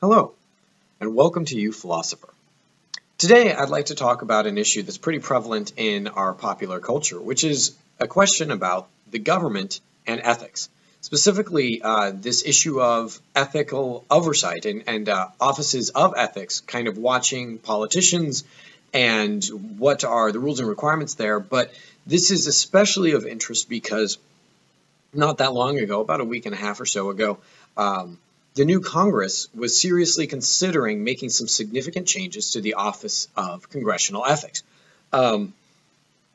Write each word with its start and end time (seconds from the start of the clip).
Hello, 0.00 0.32
and 1.00 1.12
welcome 1.12 1.44
to 1.44 1.56
uPhilosopher. 1.56 2.30
Today, 3.16 3.52
I'd 3.52 3.68
like 3.68 3.86
to 3.86 3.96
talk 3.96 4.22
about 4.22 4.46
an 4.46 4.56
issue 4.56 4.84
that's 4.84 4.96
pretty 4.96 5.18
prevalent 5.18 5.72
in 5.76 6.06
our 6.06 6.34
popular 6.34 6.78
culture, 6.78 7.20
which 7.20 7.42
is 7.42 7.76
a 7.98 8.06
question 8.06 8.52
about 8.52 8.86
the 9.10 9.18
government 9.18 9.80
and 10.06 10.20
ethics. 10.22 10.68
Specifically, 11.00 11.82
uh, 11.82 12.12
this 12.14 12.46
issue 12.46 12.80
of 12.80 13.18
ethical 13.34 14.04
oversight 14.08 14.66
and, 14.66 14.84
and 14.86 15.08
uh, 15.08 15.30
offices 15.40 15.90
of 15.90 16.14
ethics 16.16 16.60
kind 16.60 16.86
of 16.86 16.96
watching 16.96 17.58
politicians 17.58 18.44
and 18.94 19.44
what 19.78 20.04
are 20.04 20.30
the 20.30 20.38
rules 20.38 20.60
and 20.60 20.68
requirements 20.68 21.14
there. 21.14 21.40
But 21.40 21.74
this 22.06 22.30
is 22.30 22.46
especially 22.46 23.14
of 23.14 23.26
interest 23.26 23.68
because 23.68 24.16
not 25.12 25.38
that 25.38 25.52
long 25.52 25.76
ago, 25.80 26.02
about 26.02 26.20
a 26.20 26.24
week 26.24 26.46
and 26.46 26.54
a 26.54 26.58
half 26.58 26.80
or 26.80 26.86
so 26.86 27.10
ago, 27.10 27.38
um, 27.76 28.16
the 28.58 28.64
new 28.64 28.80
Congress 28.80 29.48
was 29.54 29.80
seriously 29.80 30.26
considering 30.26 31.04
making 31.04 31.30
some 31.30 31.46
significant 31.46 32.08
changes 32.08 32.50
to 32.50 32.60
the 32.60 32.74
Office 32.74 33.28
of 33.36 33.70
Congressional 33.70 34.26
Ethics. 34.26 34.64
Um, 35.12 35.54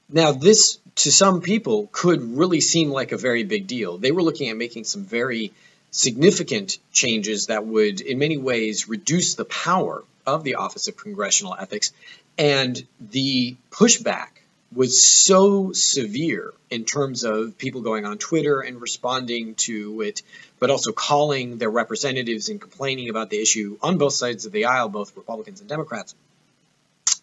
now, 0.09 0.31
this 0.31 0.79
to 0.95 1.11
some 1.11 1.41
people 1.41 1.89
could 1.91 2.37
really 2.37 2.61
seem 2.61 2.91
like 2.91 3.11
a 3.11 3.17
very 3.17 3.43
big 3.43 3.67
deal. 3.67 3.97
They 3.97 4.13
were 4.13 4.23
looking 4.23 4.47
at 4.47 4.55
making 4.55 4.85
some 4.85 5.03
very 5.03 5.51
significant 5.91 6.77
changes 6.93 7.47
that 7.47 7.65
would, 7.65 7.99
in 7.99 8.19
many 8.19 8.37
ways, 8.37 8.87
reduce 8.87 9.35
the 9.35 9.45
power 9.45 10.01
of 10.25 10.45
the 10.45 10.55
Office 10.55 10.87
of 10.87 10.95
Congressional 10.95 11.57
Ethics. 11.59 11.91
And 12.37 12.81
the 13.01 13.57
pushback 13.69 14.29
was 14.75 15.03
so 15.03 15.71
severe 15.73 16.53
in 16.69 16.85
terms 16.85 17.23
of 17.23 17.57
people 17.57 17.81
going 17.81 18.05
on 18.05 18.17
Twitter 18.17 18.61
and 18.61 18.81
responding 18.81 19.55
to 19.55 20.01
it, 20.01 20.21
but 20.59 20.69
also 20.69 20.91
calling 20.91 21.57
their 21.57 21.69
representatives 21.69 22.49
and 22.49 22.59
complaining 22.59 23.09
about 23.09 23.29
the 23.29 23.41
issue 23.41 23.77
on 23.81 23.97
both 23.97 24.13
sides 24.13 24.45
of 24.45 24.51
the 24.51 24.65
aisle, 24.65 24.89
both 24.89 25.15
Republicans 25.15 25.59
and 25.59 25.69
Democrats, 25.69 26.15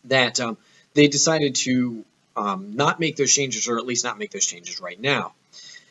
that 0.05 0.41
um, 0.41 0.57
they 0.95 1.09
decided 1.09 1.55
to 1.57 2.05
um, 2.37 2.77
not 2.77 3.01
make 3.01 3.17
those 3.17 3.33
changes, 3.33 3.69
or 3.69 3.79
at 3.79 3.87
least 3.87 4.05
not 4.05 4.19
make 4.19 4.31
those 4.31 4.47
changes 4.47 4.81
right 4.81 5.01
now. 5.01 5.33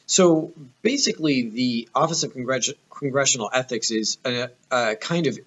So 0.06 0.54
basically, 0.82 1.50
the 1.50 1.90
Office 1.94 2.24
of 2.24 2.34
Congress- 2.34 2.74
Congressional 2.90 3.50
Ethics 3.54 3.92
is 3.92 4.18
a, 4.26 4.50
a 4.72 4.96
kind 4.96 5.28
of 5.28 5.38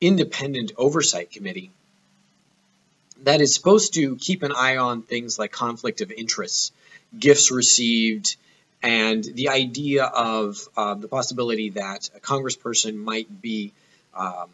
independent 0.00 0.72
oversight 0.76 1.30
committee 1.30 1.70
that 3.22 3.40
is 3.40 3.54
supposed 3.54 3.94
to 3.94 4.16
keep 4.16 4.42
an 4.42 4.52
eye 4.52 4.76
on 4.76 5.02
things 5.02 5.38
like 5.38 5.52
conflict 5.52 6.00
of 6.00 6.10
interests, 6.10 6.72
gifts 7.18 7.50
received, 7.50 8.36
and 8.82 9.24
the 9.24 9.48
idea 9.48 10.04
of 10.04 10.68
uh, 10.76 10.94
the 10.94 11.08
possibility 11.08 11.70
that 11.70 12.10
a 12.14 12.20
congressperson 12.20 12.94
might 12.94 13.42
be 13.42 13.72
um, 14.14 14.48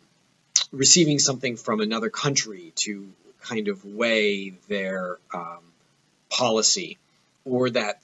receiving 0.72 1.18
something 1.18 1.56
from 1.56 1.80
another 1.80 2.10
country 2.10 2.72
to 2.76 3.08
kind 3.42 3.68
of 3.68 3.84
weigh 3.84 4.50
their 4.68 5.18
um, 5.32 5.58
policy, 6.30 6.98
or 7.44 7.70
that 7.70 8.00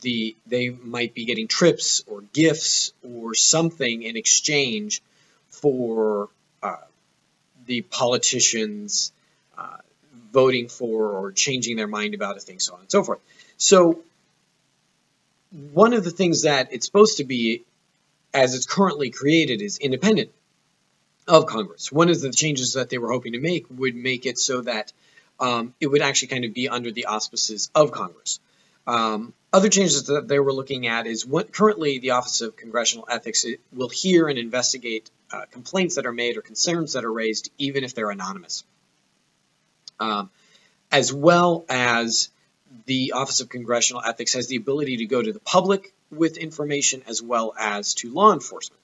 the 0.00 0.36
they 0.46 0.70
might 0.70 1.14
be 1.14 1.24
getting 1.24 1.48
trips 1.48 2.02
or 2.06 2.22
gifts 2.32 2.92
or 3.02 3.34
something 3.34 4.02
in 4.02 4.16
exchange 4.16 5.02
for 5.48 6.28
uh, 6.62 6.76
the 7.66 7.82
politicians 7.82 9.12
uh, 9.58 9.76
voting 10.32 10.68
for 10.68 11.12
or 11.12 11.32
changing 11.32 11.76
their 11.76 11.86
mind 11.86 12.14
about 12.14 12.36
a 12.36 12.40
thing, 12.40 12.60
so 12.60 12.74
on 12.74 12.80
and 12.80 12.90
so 12.90 13.02
forth. 13.02 13.20
So, 13.56 14.02
one 15.72 15.92
of 15.92 16.04
the 16.04 16.10
things 16.10 16.42
that 16.42 16.72
it's 16.72 16.86
supposed 16.86 17.18
to 17.18 17.24
be, 17.24 17.64
as 18.32 18.54
it's 18.54 18.66
currently 18.66 19.10
created, 19.10 19.60
is 19.60 19.78
independent 19.78 20.30
of 21.26 21.46
Congress. 21.46 21.90
One 21.90 22.08
of 22.08 22.20
the 22.20 22.30
changes 22.30 22.74
that 22.74 22.88
they 22.88 22.98
were 22.98 23.10
hoping 23.10 23.32
to 23.32 23.40
make 23.40 23.66
would 23.70 23.94
make 23.94 24.26
it 24.26 24.38
so 24.38 24.62
that 24.62 24.92
um, 25.38 25.74
it 25.80 25.86
would 25.86 26.02
actually 26.02 26.28
kind 26.28 26.44
of 26.44 26.54
be 26.54 26.68
under 26.68 26.90
the 26.92 27.06
auspices 27.06 27.70
of 27.74 27.90
Congress. 27.92 28.38
Um, 28.86 29.32
other 29.52 29.68
changes 29.68 30.04
that 30.04 30.28
they 30.28 30.38
were 30.38 30.52
looking 30.52 30.86
at 30.86 31.06
is 31.06 31.26
what 31.26 31.52
currently 31.52 31.98
the 31.98 32.10
Office 32.10 32.40
of 32.40 32.56
Congressional 32.56 33.06
Ethics 33.10 33.44
will 33.72 33.88
hear 33.88 34.28
and 34.28 34.38
investigate 34.38 35.10
uh, 35.32 35.42
complaints 35.50 35.96
that 35.96 36.06
are 36.06 36.12
made 36.12 36.36
or 36.36 36.42
concerns 36.42 36.92
that 36.92 37.04
are 37.04 37.12
raised, 37.12 37.50
even 37.58 37.84
if 37.84 37.94
they're 37.94 38.10
anonymous 38.10 38.64
um, 40.00 40.30
as 40.90 41.12
well 41.12 41.64
as 41.68 42.30
the 42.86 43.12
Office 43.12 43.40
of 43.40 43.48
Congressional 43.48 44.02
Ethics 44.04 44.34
has 44.34 44.48
the 44.48 44.56
ability 44.56 44.98
to 44.98 45.06
go 45.06 45.22
to 45.22 45.32
the 45.32 45.40
public 45.40 45.92
with 46.10 46.36
information 46.36 47.02
as 47.06 47.22
well 47.22 47.54
as 47.58 47.94
to 47.94 48.12
law 48.12 48.32
enforcement. 48.32 48.80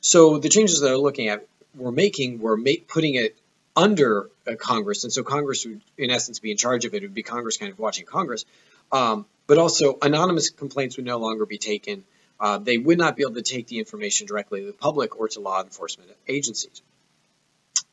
So 0.00 0.38
the 0.38 0.48
changes 0.48 0.80
that 0.80 0.86
they're 0.86 0.96
looking 0.96 1.28
at, 1.28 1.46
we're 1.76 1.90
making, 1.90 2.40
we're 2.40 2.58
putting 2.88 3.14
it 3.14 3.36
under 3.76 4.28
Congress, 4.58 5.04
and 5.04 5.12
so 5.12 5.22
Congress 5.22 5.64
would, 5.64 5.80
in 5.96 6.10
essence, 6.10 6.38
be 6.38 6.50
in 6.50 6.56
charge 6.56 6.84
of 6.84 6.94
it. 6.94 6.98
It 6.98 7.06
would 7.06 7.14
be 7.14 7.22
Congress 7.22 7.56
kind 7.56 7.72
of 7.72 7.78
watching 7.78 8.06
Congress, 8.06 8.44
um, 8.90 9.26
but 9.46 9.58
also 9.58 9.98
anonymous 10.02 10.50
complaints 10.50 10.96
would 10.96 11.06
no 11.06 11.18
longer 11.18 11.46
be 11.46 11.58
taken. 11.58 12.04
Uh, 12.38 12.58
they 12.58 12.76
would 12.76 12.98
not 12.98 13.16
be 13.16 13.22
able 13.22 13.34
to 13.34 13.42
take 13.42 13.66
the 13.68 13.78
information 13.78 14.26
directly 14.26 14.60
to 14.60 14.66
the 14.66 14.72
public 14.72 15.18
or 15.18 15.28
to 15.28 15.40
law 15.40 15.62
enforcement 15.62 16.10
agencies. 16.28 16.82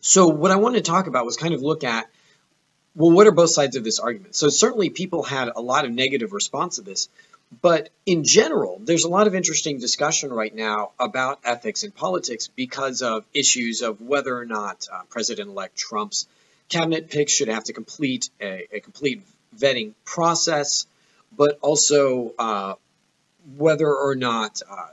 So 0.02 0.28
what 0.28 0.52
I 0.52 0.56
wanted 0.56 0.84
to 0.84 0.92
talk 0.92 1.08
about 1.08 1.26
was 1.26 1.38
kind 1.38 1.54
of 1.54 1.62
look 1.62 1.84
at 1.84 2.10
well, 2.96 3.12
what 3.12 3.28
are 3.28 3.32
both 3.32 3.52
sides 3.52 3.76
of 3.76 3.84
this 3.84 4.00
argument? 4.00 4.36
So 4.36 4.50
certainly 4.50 4.90
people 4.90 5.24
had 5.24 5.50
a 5.56 5.62
lot 5.62 5.86
of 5.86 5.92
negative 5.92 6.34
response 6.34 6.78
to 6.78 6.82
this, 6.82 7.08
but 7.62 7.90
in 8.06 8.24
general, 8.24 8.80
there's 8.84 9.06
a 9.06 9.10
lot 9.10 9.28
of 9.28 9.34
interesting 9.34 9.80
discussion 9.80 10.32
right 10.32 10.54
now 10.54 10.92
about 11.00 11.40
ethics 11.44 11.84
in 11.84 11.92
politics 11.92 12.50
because 12.56 13.02
of 13.02 13.26
issues 13.34 13.82
of 13.82 14.02
whether 14.02 14.38
or 14.38 14.46
not 14.46 14.88
uh, 14.92 15.02
President-elect 15.10 15.76
Trump's 15.76 16.28
cabinet 16.70 17.10
picks 17.10 17.34
should 17.34 17.48
have 17.48 17.64
to 17.66 17.74
complete 17.74 18.30
a, 18.40 18.68
a 18.72 18.80
complete 18.80 19.24
vetting 19.58 19.94
process, 20.06 20.86
but 21.36 21.58
also 21.62 22.34
uh, 22.38 22.76
whether 23.58 23.92
or 23.92 24.16
not 24.16 24.62
uh, 24.70 24.88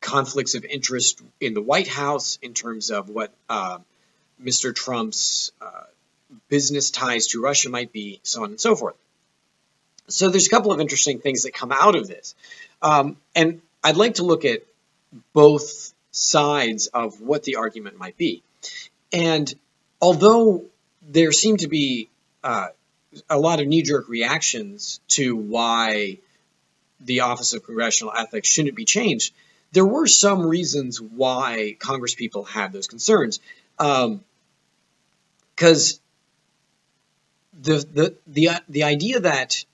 conflicts 0.00 0.54
of 0.54 0.64
interest 0.64 1.22
in 1.40 1.54
the 1.54 1.62
White 1.62 1.88
House 1.88 2.38
in 2.42 2.54
terms 2.54 2.90
of 2.90 3.08
what 3.08 3.32
uh, 3.48 3.78
Mr. 4.42 4.74
Trump's 4.74 5.52
uh, 5.60 5.84
business 6.48 6.90
ties 6.90 7.28
to 7.28 7.42
Russia 7.42 7.70
might 7.70 7.92
be, 7.92 8.20
so 8.22 8.42
on 8.42 8.50
and 8.50 8.60
so 8.60 8.74
forth. 8.74 8.94
So 10.08 10.28
there's 10.28 10.46
a 10.46 10.50
couple 10.50 10.72
of 10.72 10.80
interesting 10.80 11.20
things 11.20 11.44
that 11.44 11.54
come 11.54 11.72
out 11.72 11.96
of 11.96 12.08
this. 12.08 12.34
Um, 12.82 13.16
and 13.34 13.62
I'd 13.82 13.96
like 13.96 14.14
to 14.14 14.24
look 14.24 14.44
at 14.44 14.62
both 15.32 15.92
sides 16.10 16.88
of 16.88 17.20
what 17.20 17.42
the 17.44 17.56
argument 17.56 17.98
might 17.98 18.16
be. 18.16 18.42
And 19.12 19.52
although 20.00 20.64
there 21.02 21.32
seem 21.32 21.56
to 21.58 21.68
be 21.68 22.08
uh, 22.42 22.68
a 23.30 23.38
lot 23.38 23.60
of 23.60 23.66
knee 23.66 23.82
jerk 23.82 24.08
reactions 24.08 25.00
to 25.08 25.36
why 25.36 26.18
the 27.00 27.20
Office 27.20 27.52
of 27.52 27.64
Congressional 27.64 28.12
Ethics 28.16 28.48
shouldn't 28.48 28.76
be 28.76 28.84
changed, 28.84 29.34
there 29.72 29.84
were 29.84 30.06
some 30.06 30.46
reasons 30.46 31.00
why 31.00 31.76
Congress 31.78 32.14
people 32.14 32.44
had 32.44 32.72
those 32.72 32.86
concerns. 32.86 33.40
Because 33.76 34.14
um, 35.56 36.00
the 37.60 37.76
the 37.92 38.16
the 38.26 38.50
the 38.68 38.82
idea 38.84 39.20
that 39.20 39.64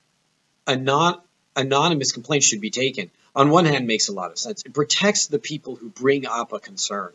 a 0.66 0.76
non 0.76 1.20
anonymous 1.56 2.12
complaint 2.12 2.42
should 2.42 2.60
be 2.60 2.70
taken 2.70 3.10
on 3.34 3.50
one 3.50 3.64
hand 3.64 3.86
makes 3.86 4.08
a 4.08 4.12
lot 4.12 4.30
of 4.30 4.38
sense. 4.38 4.62
It 4.64 4.72
protects 4.72 5.26
the 5.26 5.38
people 5.38 5.76
who 5.76 5.88
bring 5.88 6.26
up 6.26 6.52
a 6.52 6.60
concern, 6.60 7.12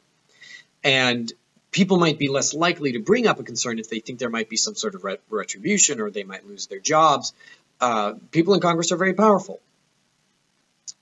and 0.84 1.32
people 1.72 1.98
might 1.98 2.18
be 2.18 2.30
less 2.30 2.54
likely 2.54 2.94
to 2.94 3.00
bring 3.00 3.28
up 3.28 3.40
a 3.40 3.44
concern 3.44 3.80
if 3.80 3.90
they 3.90 4.00
think 4.00 4.20
there 4.20 4.30
might 4.30 4.50
be 4.50 4.58
some 4.58 4.76
sort 4.76 4.96
of 4.96 5.06
retribution 5.30 6.00
or 6.00 6.10
they 6.10 6.24
might 6.24 6.48
lose 6.48 6.68
their 6.68 6.80
jobs. 6.80 7.34
Uh, 7.82 8.14
people 8.32 8.54
in 8.54 8.62
Congress 8.62 8.92
are 8.94 8.98
very 8.98 9.14
powerful. 9.14 9.60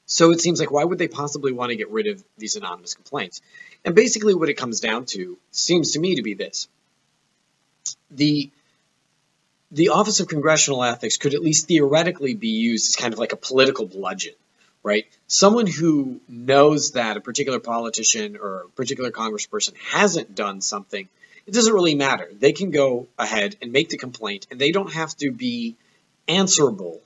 So 0.07 0.31
it 0.31 0.41
seems 0.41 0.59
like 0.59 0.71
why 0.71 0.83
would 0.83 0.97
they 0.97 1.07
possibly 1.07 1.51
want 1.51 1.69
to 1.69 1.75
get 1.75 1.89
rid 1.89 2.07
of 2.07 2.23
these 2.37 2.55
anonymous 2.55 2.95
complaints? 2.95 3.41
And 3.85 3.95
basically 3.95 4.33
what 4.33 4.49
it 4.49 4.55
comes 4.55 4.79
down 4.79 5.05
to 5.07 5.37
seems 5.51 5.91
to 5.91 5.99
me 5.99 6.15
to 6.15 6.23
be 6.23 6.33
this. 6.33 6.67
The 8.11 8.49
the 9.73 9.89
Office 9.89 10.19
of 10.19 10.27
Congressional 10.27 10.83
Ethics 10.83 11.17
could 11.17 11.33
at 11.33 11.41
least 11.41 11.67
theoretically 11.67 12.35
be 12.35 12.49
used 12.49 12.91
as 12.91 12.95
kind 12.95 13.11
of 13.11 13.19
like 13.19 13.33
a 13.33 13.37
political 13.37 13.87
bludgeon, 13.87 14.35
right? 14.83 15.05
Someone 15.25 15.65
who 15.65 16.21
knows 16.29 16.91
that 16.91 17.17
a 17.17 17.21
particular 17.21 17.59
politician 17.59 18.37
or 18.37 18.61
a 18.61 18.69
particular 18.69 19.09
congressperson 19.09 19.75
hasn't 19.77 20.35
done 20.35 20.61
something, 20.61 21.09
it 21.47 21.53
doesn't 21.55 21.73
really 21.73 21.95
matter. 21.95 22.29
They 22.31 22.51
can 22.51 22.69
go 22.69 23.07
ahead 23.17 23.55
and 23.63 23.71
make 23.71 23.89
the 23.89 23.97
complaint, 23.97 24.45
and 24.51 24.61
they 24.61 24.71
don't 24.71 24.93
have 24.93 25.17
to 25.17 25.31
be 25.31 25.75
answerable 26.27 27.01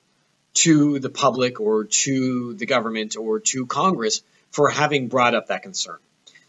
to 0.56 1.00
the 1.00 1.10
public 1.10 1.62
or 1.62 1.86
to 1.86 2.54
the 2.56 2.66
government 2.66 3.16
or 3.16 3.40
to 3.40 3.66
Congress 3.66 4.22
for 4.52 4.70
having 4.70 5.08
brought 5.08 5.36
up 5.36 5.48
that 5.48 5.64
concern. 5.64 6.00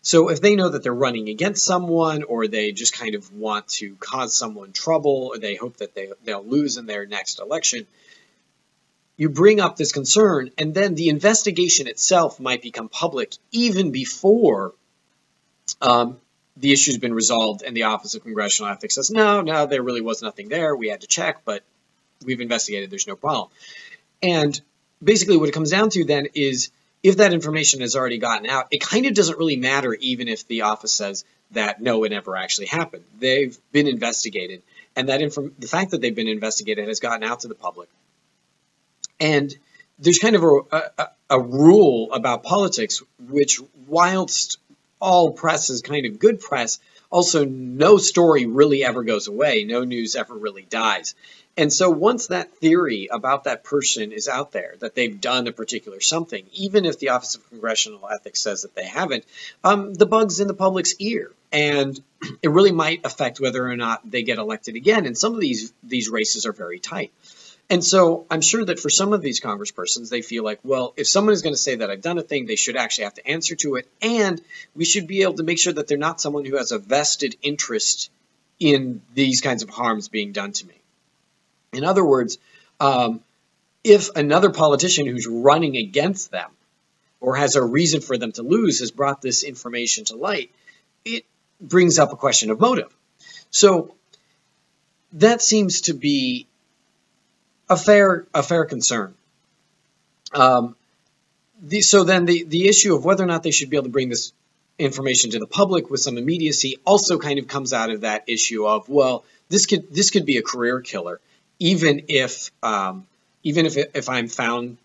So 0.03 0.29
if 0.29 0.41
they 0.41 0.57
know 0.57 0.69
that 0.69 0.83
they're 0.83 0.95
running 0.95 1.29
against 1.29 1.65
someone 1.65 2.23
or 2.23 2.47
they 2.47 2.73
just 2.73 2.97
kind 2.97 3.15
of 3.15 3.33
want 3.33 3.69
to 3.69 3.97
cause 3.97 4.37
someone 4.37 4.73
trouble 4.73 5.31
or 5.33 5.39
they 5.39 5.57
hope 5.57 5.79
that 5.79 5.95
they, 5.95 6.11
they'll 6.25 6.45
lose 6.45 6.77
in 6.77 6.87
their 6.87 7.07
next 7.07 7.41
election, 7.41 7.87
you 9.17 9.29
bring 9.29 9.61
up 9.61 9.77
this 9.77 9.93
concern 9.93 10.51
and 10.57 10.75
then 10.75 10.95
the 10.95 11.09
investigation 11.09 11.89
itself 11.89 12.39
might 12.39 12.63
become 12.63 12.89
public 12.89 13.35
even 13.51 13.91
before 13.91 14.73
um, 15.83 16.17
the 16.57 16.73
issue's 16.73 16.99
been 16.99 17.15
resolved 17.15 17.63
and 17.63 17.77
the 17.77 17.85
Office 17.85 18.15
of 18.15 18.23
Congressional 18.23 18.71
Ethics 18.71 18.95
says, 18.95 19.11
no, 19.11 19.41
no, 19.41 19.67
there 19.67 19.83
really 19.83 20.01
was 20.01 20.23
nothing 20.23 20.49
there. 20.49 20.75
We 20.75 20.89
had 20.89 21.01
to 21.01 21.07
check, 21.07 21.45
but 21.45 21.63
we've 22.25 22.41
investigated. 22.41 22.91
There's 22.91 23.07
no 23.07 23.17
problem. 23.17 23.51
And 24.23 24.61
basically 25.03 25.37
what 25.37 25.49
it 25.49 25.53
comes 25.53 25.71
down 25.71 25.91
to 25.91 26.05
then 26.05 26.29
is 26.35 26.71
if 27.03 27.19
that 27.19 27.33
information 27.33 27.81
has 27.81 27.97
already 27.97 28.19
gotten 28.19 28.49
out, 28.49 28.69
it 28.71 28.81
kind 28.81 29.07
of 29.07 29.15
doesn't 29.15 29.39
really 29.39 29.57
matter 29.57 29.95
even 29.95 30.29
if 30.29 30.47
the 30.47 30.63
office 30.63 30.93
says 30.93 31.25
that 31.53 31.81
no, 31.81 32.05
it 32.05 32.11
never 32.11 32.37
actually 32.37 32.67
happened. 32.67 33.05
They've 33.19 33.57
been 33.73 33.87
investigated, 33.87 34.63
and 34.97 35.09
that 35.09 35.23
inform- 35.23 35.55
the 35.59 35.69
fact 35.69 35.93
that 35.93 36.01
they've 36.01 36.15
been 36.15 36.29
investigated 36.29 36.89
has 36.89 37.01
gotten 37.01 37.25
out 37.25 37.41
to 37.41 37.49
the 37.49 37.55
public. 37.55 37.89
And 39.21 39.57
there's 39.99 40.19
kind 40.19 40.37
of 40.37 40.43
a, 40.43 40.91
a, 40.99 41.09
a 41.31 41.41
rule 41.41 42.13
about 42.13 42.43
politics, 42.43 43.03
which 43.29 43.61
whilst 43.87 44.59
all 45.01 45.33
press 45.33 45.71
is 45.71 45.83
kind 45.83 46.07
of 46.07 46.19
good 46.19 46.41
press, 46.41 46.79
also 47.11 47.45
no 47.45 47.97
story 47.97 48.47
really 48.47 48.85
ever 48.85 49.03
goes 49.03 49.29
away. 49.29 49.65
No 49.65 49.85
news 49.85 50.15
ever 50.15 50.35
really 50.35 50.67
dies. 50.69 51.15
And 51.59 51.73
so 51.73 51.91
once 51.91 52.29
that 52.29 52.55
theory 52.59 53.09
about 53.11 53.45
that 53.45 53.65
person 53.65 54.13
is 54.13 54.29
out 54.29 54.53
there, 54.53 54.77
that 54.79 54.95
they've 54.95 55.21
done 55.21 55.49
a 55.49 55.53
particular 55.53 56.01
something, 56.01 56.47
even 56.53 56.85
if 56.85 57.01
the 57.01 57.09
Office 57.09 57.35
of 57.35 57.49
Congressional 57.51 58.09
Ethics 58.09 58.41
says 58.41 58.63
that 58.63 58.77
they 58.77 58.87
haven't, 58.87 59.25
um, 59.65 59.93
the 59.93 60.07
bug's 60.07 60.39
in 60.39 60.47
the 60.47 60.55
public's 60.55 60.95
ear. 61.01 61.33
And 61.51 62.01
it 62.43 62.51
really 62.51 62.71
might 62.71 63.05
affect 63.05 63.41
whether 63.41 63.69
or 63.69 63.75
not 63.75 64.09
they 64.09 64.23
get 64.23 64.39
elected 64.39 64.77
again. 64.77 65.05
And 65.05 65.19
some 65.19 65.35
of 65.35 65.41
these, 65.41 65.73
these 65.83 66.09
races 66.09 66.47
are 66.47 66.53
very 66.53 66.79
tight. 66.79 67.13
And 67.69 67.85
so 67.85 68.25
I'm 68.31 68.41
sure 68.41 68.65
that 68.65 68.79
for 68.79 68.89
some 68.89 69.13
of 69.13 69.21
these 69.21 69.41
congresspersons, 69.41 70.11
they 70.11 70.23
feel 70.23 70.45
like, 70.45 70.61
well, 70.63 70.95
if 70.97 71.09
someone 71.09 71.33
is 71.33 71.43
going 71.43 71.55
to 71.55 71.61
say 71.61 71.75
that 71.75 71.91
I've 71.91 72.03
done 72.03 72.19
a 72.19 72.23
thing, 72.23 72.47
they 72.47 72.55
should 72.55 72.77
actually 72.77 73.05
have 73.05 73.15
to 73.15 73.27
answer 73.27 73.57
to 73.57 73.75
it. 73.75 73.89
And 74.01 74.41
we 74.77 74.85
should 74.85 75.09
be 75.09 75.23
able 75.23 75.35
to 75.35 75.43
make 75.43 75.59
sure 75.59 75.73
that 75.73 75.89
they're 75.89 75.99
not 75.99 76.21
someone 76.21 76.45
who 76.45 76.57
has 76.57 76.71
a 76.71 76.79
vested 76.79 77.35
interest 77.43 78.13
in 78.61 79.03
these 79.13 79.41
kinds 79.41 79.65
of 79.65 79.71
harms 79.71 80.09
being 80.09 80.31
done 80.31 80.53
to 80.53 80.67
me. 80.67 80.78
In 81.73 81.85
other 81.85 82.05
words, 82.05 82.39
um, 82.81 83.21
if 83.85 84.11
another 84.17 84.51
politician 84.51 85.07
who's 85.07 85.27
running 85.27 85.77
against 85.77 86.31
them 86.31 86.51
or 87.21 87.37
has 87.37 87.57
a 87.57 87.63
reason 87.63 88.01
for 88.01 88.17
them 88.17 88.33
to 88.33 88.43
lose 88.43 88.81
has 88.81 88.91
brought 88.91 89.23
this 89.23 89.43
information 89.43 90.05
to 90.07 90.17
light, 90.17 90.51
it 91.05 91.25
brings 91.61 91.99
up 91.99 92.13
a 92.13 92.17
question 92.17 92.51
of 92.51 92.61
motive. 92.61 92.95
So 93.51 93.95
that 95.15 95.43
seems 95.43 95.83
to 95.83 95.95
be 95.95 96.47
a 97.69 97.77
fair 97.77 98.27
a 98.35 98.43
fair 98.43 98.65
concern. 98.65 99.15
Um, 100.33 100.77
the, 101.61 101.81
so 101.81 102.05
then 102.05 102.25
the, 102.25 102.45
the 102.45 102.69
issue 102.69 102.95
of 102.95 103.05
whether 103.05 103.25
or 103.25 103.27
not 103.27 103.43
they 103.43 103.51
should 103.51 103.71
be 103.71 103.77
able 103.77 103.85
to 103.85 103.91
bring 103.91 104.11
this 104.11 104.33
information 104.79 105.33
to 105.33 105.39
the 105.39 105.47
public 105.47 105.91
with 105.91 106.01
some 106.01 106.19
immediacy 106.19 106.77
also 106.85 107.19
kind 107.19 107.39
of 107.39 107.49
comes 107.49 107.73
out 107.73 107.91
of 107.91 108.03
that 108.03 108.25
issue 108.29 108.65
of 108.65 108.89
well 108.89 109.25
this 109.49 109.67
could 109.67 109.93
this 109.93 110.11
could 110.11 110.25
be 110.25 110.37
a 110.37 110.43
career 110.43 110.81
killer 110.81 111.21
even 111.59 112.05
if 112.09 112.51
um, 112.63 113.07
even 113.43 113.67
if 113.67 113.77
if 113.77 114.09
I'm 114.09 114.29
found 114.29 114.79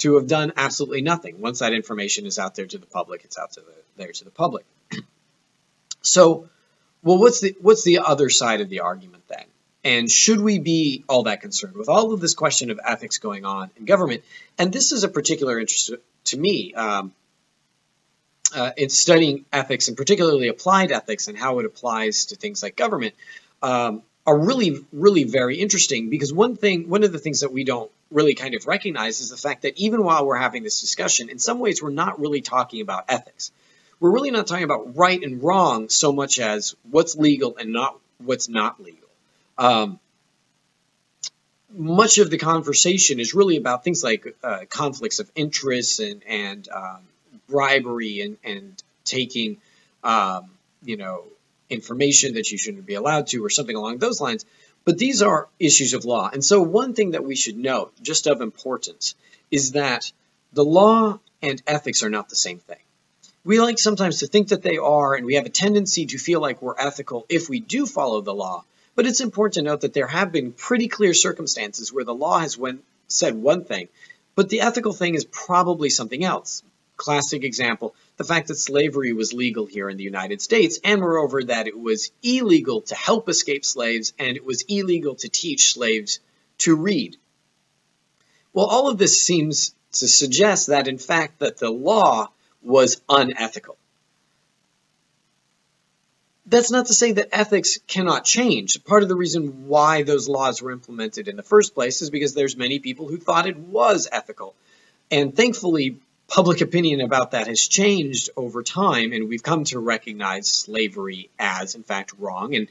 to 0.00 0.16
have 0.16 0.26
done 0.26 0.52
absolutely 0.56 1.02
nothing. 1.02 1.40
Once 1.40 1.60
that 1.60 1.72
information 1.72 2.26
is 2.26 2.38
out 2.38 2.54
there 2.54 2.66
to 2.66 2.78
the 2.78 2.86
public, 2.86 3.24
it's 3.24 3.38
out 3.38 3.52
to 3.52 3.60
the, 3.60 3.72
there 3.96 4.12
to 4.12 4.24
the 4.24 4.30
public. 4.30 4.64
so, 6.02 6.48
well, 7.02 7.18
what's 7.18 7.40
the 7.40 7.56
what's 7.60 7.84
the 7.84 7.98
other 7.98 8.30
side 8.30 8.60
of 8.60 8.68
the 8.68 8.80
argument 8.80 9.24
then? 9.28 9.44
And 9.82 10.10
should 10.10 10.40
we 10.40 10.58
be 10.58 11.04
all 11.08 11.22
that 11.24 11.40
concerned 11.40 11.74
with 11.74 11.88
all 11.88 12.12
of 12.12 12.20
this 12.20 12.34
question 12.34 12.70
of 12.70 12.78
ethics 12.84 13.18
going 13.18 13.46
on 13.46 13.70
in 13.76 13.86
government? 13.86 14.24
And 14.58 14.72
this 14.72 14.92
is 14.92 15.04
a 15.04 15.08
particular 15.08 15.58
interest 15.58 15.92
to 16.24 16.38
me 16.38 16.74
um, 16.74 17.14
uh, 18.54 18.72
in 18.76 18.90
studying 18.90 19.46
ethics 19.52 19.88
and 19.88 19.96
particularly 19.96 20.48
applied 20.48 20.92
ethics 20.92 21.28
and 21.28 21.38
how 21.38 21.60
it 21.60 21.66
applies 21.66 22.26
to 22.26 22.36
things 22.36 22.62
like 22.62 22.76
government. 22.76 23.14
Um, 23.62 24.02
are 24.26 24.38
really, 24.38 24.84
really 24.92 25.24
very 25.24 25.56
interesting 25.58 26.10
because 26.10 26.32
one 26.32 26.56
thing, 26.56 26.88
one 26.88 27.04
of 27.04 27.12
the 27.12 27.18
things 27.18 27.40
that 27.40 27.52
we 27.52 27.64
don't 27.64 27.90
really 28.10 28.34
kind 28.34 28.54
of 28.54 28.66
recognize 28.66 29.20
is 29.20 29.30
the 29.30 29.36
fact 29.36 29.62
that 29.62 29.78
even 29.78 30.04
while 30.04 30.26
we're 30.26 30.36
having 30.36 30.62
this 30.62 30.80
discussion, 30.80 31.28
in 31.28 31.38
some 31.38 31.58
ways 31.58 31.82
we're 31.82 31.90
not 31.90 32.20
really 32.20 32.40
talking 32.40 32.80
about 32.80 33.04
ethics. 33.08 33.50
We're 33.98 34.10
really 34.10 34.30
not 34.30 34.46
talking 34.46 34.64
about 34.64 34.96
right 34.96 35.22
and 35.22 35.42
wrong 35.42 35.88
so 35.90 36.12
much 36.12 36.38
as 36.40 36.74
what's 36.90 37.16
legal 37.16 37.56
and 37.58 37.72
not 37.72 37.98
what's 38.18 38.48
not 38.48 38.82
legal. 38.82 39.08
Um, 39.58 40.00
much 41.72 42.18
of 42.18 42.30
the 42.30 42.38
conversation 42.38 43.20
is 43.20 43.34
really 43.34 43.56
about 43.56 43.84
things 43.84 44.02
like 44.02 44.36
uh, 44.42 44.60
conflicts 44.68 45.20
of 45.20 45.30
interest 45.34 46.00
and, 46.00 46.22
and 46.26 46.68
um, 46.70 47.00
bribery 47.48 48.20
and, 48.22 48.38
and 48.42 48.82
taking, 49.04 49.58
um, 50.02 50.50
you 50.82 50.96
know, 50.96 51.24
information 51.70 52.34
that 52.34 52.50
you 52.50 52.58
shouldn't 52.58 52.86
be 52.86 52.94
allowed 52.94 53.28
to, 53.28 53.44
or 53.44 53.50
something 53.50 53.76
along 53.76 53.98
those 53.98 54.20
lines. 54.20 54.44
But 54.84 54.98
these 54.98 55.22
are 55.22 55.48
issues 55.58 55.94
of 55.94 56.04
law. 56.04 56.30
And 56.32 56.44
so, 56.44 56.62
one 56.62 56.94
thing 56.94 57.12
that 57.12 57.24
we 57.24 57.36
should 57.36 57.56
note, 57.56 57.92
just 58.02 58.26
of 58.26 58.40
importance, 58.40 59.14
is 59.50 59.72
that 59.72 60.12
the 60.52 60.64
law 60.64 61.18
and 61.42 61.62
ethics 61.66 62.02
are 62.02 62.10
not 62.10 62.28
the 62.28 62.36
same 62.36 62.58
thing. 62.58 62.78
We 63.44 63.60
like 63.60 63.78
sometimes 63.78 64.18
to 64.18 64.26
think 64.26 64.48
that 64.48 64.62
they 64.62 64.76
are, 64.76 65.14
and 65.14 65.24
we 65.24 65.36
have 65.36 65.46
a 65.46 65.50
tendency 65.50 66.06
to 66.06 66.18
feel 66.18 66.40
like 66.40 66.60
we're 66.60 66.78
ethical 66.78 67.24
if 67.28 67.48
we 67.48 67.60
do 67.60 67.86
follow 67.86 68.20
the 68.20 68.34
law. 68.34 68.64
But 68.94 69.06
it's 69.06 69.20
important 69.20 69.54
to 69.54 69.62
note 69.62 69.80
that 69.82 69.94
there 69.94 70.06
have 70.06 70.32
been 70.32 70.52
pretty 70.52 70.88
clear 70.88 71.14
circumstances 71.14 71.92
where 71.92 72.04
the 72.04 72.14
law 72.14 72.38
has 72.38 72.58
said 73.08 73.34
one 73.34 73.64
thing, 73.64 73.88
but 74.34 74.48
the 74.48 74.60
ethical 74.60 74.92
thing 74.92 75.14
is 75.14 75.24
probably 75.24 75.90
something 75.90 76.24
else. 76.24 76.62
Classic 76.96 77.42
example 77.42 77.94
the 78.20 78.24
fact 78.24 78.48
that 78.48 78.56
slavery 78.56 79.14
was 79.14 79.32
legal 79.32 79.64
here 79.64 79.88
in 79.88 79.96
the 79.96 80.04
United 80.04 80.42
States, 80.42 80.78
and 80.84 81.00
moreover, 81.00 81.42
that 81.42 81.66
it 81.66 81.80
was 81.80 82.10
illegal 82.22 82.82
to 82.82 82.94
help 82.94 83.30
escape 83.30 83.64
slaves 83.64 84.12
and 84.18 84.36
it 84.36 84.44
was 84.44 84.62
illegal 84.68 85.14
to 85.14 85.30
teach 85.30 85.72
slaves 85.72 86.20
to 86.58 86.76
read. 86.76 87.16
Well, 88.52 88.66
all 88.66 88.90
of 88.90 88.98
this 88.98 89.22
seems 89.22 89.74
to 89.92 90.06
suggest 90.06 90.66
that, 90.66 90.86
in 90.86 90.98
fact, 90.98 91.38
that 91.38 91.56
the 91.56 91.70
law 91.70 92.28
was 92.60 93.00
unethical. 93.08 93.78
That's 96.44 96.70
not 96.70 96.88
to 96.88 96.94
say 96.94 97.12
that 97.12 97.30
ethics 97.32 97.78
cannot 97.86 98.26
change. 98.26 98.84
Part 98.84 99.02
of 99.02 99.08
the 99.08 99.16
reason 99.16 99.66
why 99.66 100.02
those 100.02 100.28
laws 100.28 100.60
were 100.60 100.72
implemented 100.72 101.26
in 101.26 101.36
the 101.36 101.42
first 101.42 101.74
place 101.74 102.02
is 102.02 102.10
because 102.10 102.34
there's 102.34 102.54
many 102.54 102.80
people 102.80 103.08
who 103.08 103.16
thought 103.16 103.46
it 103.46 103.56
was 103.56 104.08
ethical. 104.12 104.54
And 105.10 105.34
thankfully, 105.34 106.00
public 106.30 106.60
opinion 106.60 107.00
about 107.00 107.32
that 107.32 107.48
has 107.48 107.66
changed 107.66 108.30
over 108.36 108.62
time, 108.62 109.12
and 109.12 109.28
we've 109.28 109.42
come 109.42 109.64
to 109.64 109.80
recognize 109.80 110.48
slavery 110.48 111.28
as, 111.38 111.74
in 111.74 111.82
fact, 111.82 112.14
wrong. 112.18 112.54
And 112.54 112.68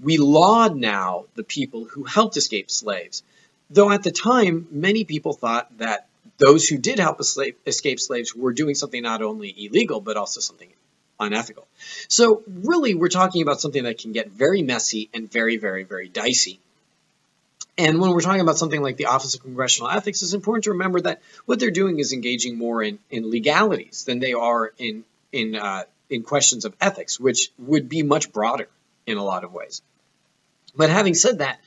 we 0.00 0.16
laud 0.16 0.76
now 0.76 1.24
the 1.34 1.42
people 1.42 1.84
who 1.84 2.04
helped 2.04 2.36
escape 2.36 2.70
slaves. 2.70 3.22
Though 3.68 3.90
at 3.90 4.04
the 4.04 4.12
time, 4.12 4.68
many 4.70 5.04
people 5.04 5.32
thought 5.32 5.76
that 5.78 6.06
those 6.38 6.66
who 6.66 6.78
did 6.78 6.98
help 6.98 7.20
escape 7.20 8.00
slaves 8.00 8.34
were 8.34 8.52
doing 8.52 8.74
something 8.74 9.02
not 9.02 9.22
only 9.22 9.54
illegal, 9.66 10.00
but 10.00 10.16
also 10.16 10.40
something 10.40 10.68
unethical. 11.18 11.66
So, 12.08 12.42
really, 12.46 12.94
we're 12.94 13.08
talking 13.08 13.42
about 13.42 13.60
something 13.60 13.84
that 13.84 13.98
can 13.98 14.12
get 14.12 14.30
very 14.30 14.62
messy 14.62 15.10
and 15.12 15.30
very, 15.30 15.58
very, 15.58 15.82
very 15.84 16.08
dicey. 16.08 16.60
And 17.80 17.98
when 17.98 18.10
we're 18.10 18.20
talking 18.20 18.42
about 18.42 18.58
something 18.58 18.82
like 18.82 18.98
the 18.98 19.06
Office 19.06 19.34
of 19.34 19.40
Congressional 19.40 19.90
Ethics, 19.90 20.22
it's 20.22 20.34
important 20.34 20.64
to 20.64 20.72
remember 20.72 21.00
that 21.00 21.22
what 21.46 21.58
they're 21.58 21.70
doing 21.70 21.98
is 21.98 22.12
engaging 22.12 22.58
more 22.58 22.82
in, 22.82 22.98
in 23.10 23.30
legalities 23.30 24.04
than 24.04 24.18
they 24.18 24.34
are 24.34 24.74
in 24.76 25.04
in 25.32 25.56
uh, 25.56 25.84
in 26.10 26.22
questions 26.22 26.66
of 26.66 26.76
ethics, 26.78 27.18
which 27.18 27.50
would 27.58 27.88
be 27.88 28.02
much 28.02 28.32
broader 28.32 28.68
in 29.06 29.16
a 29.16 29.24
lot 29.24 29.44
of 29.44 29.54
ways. 29.54 29.80
But 30.76 30.90
having 30.90 31.14
said 31.14 31.38
that, 31.38 31.58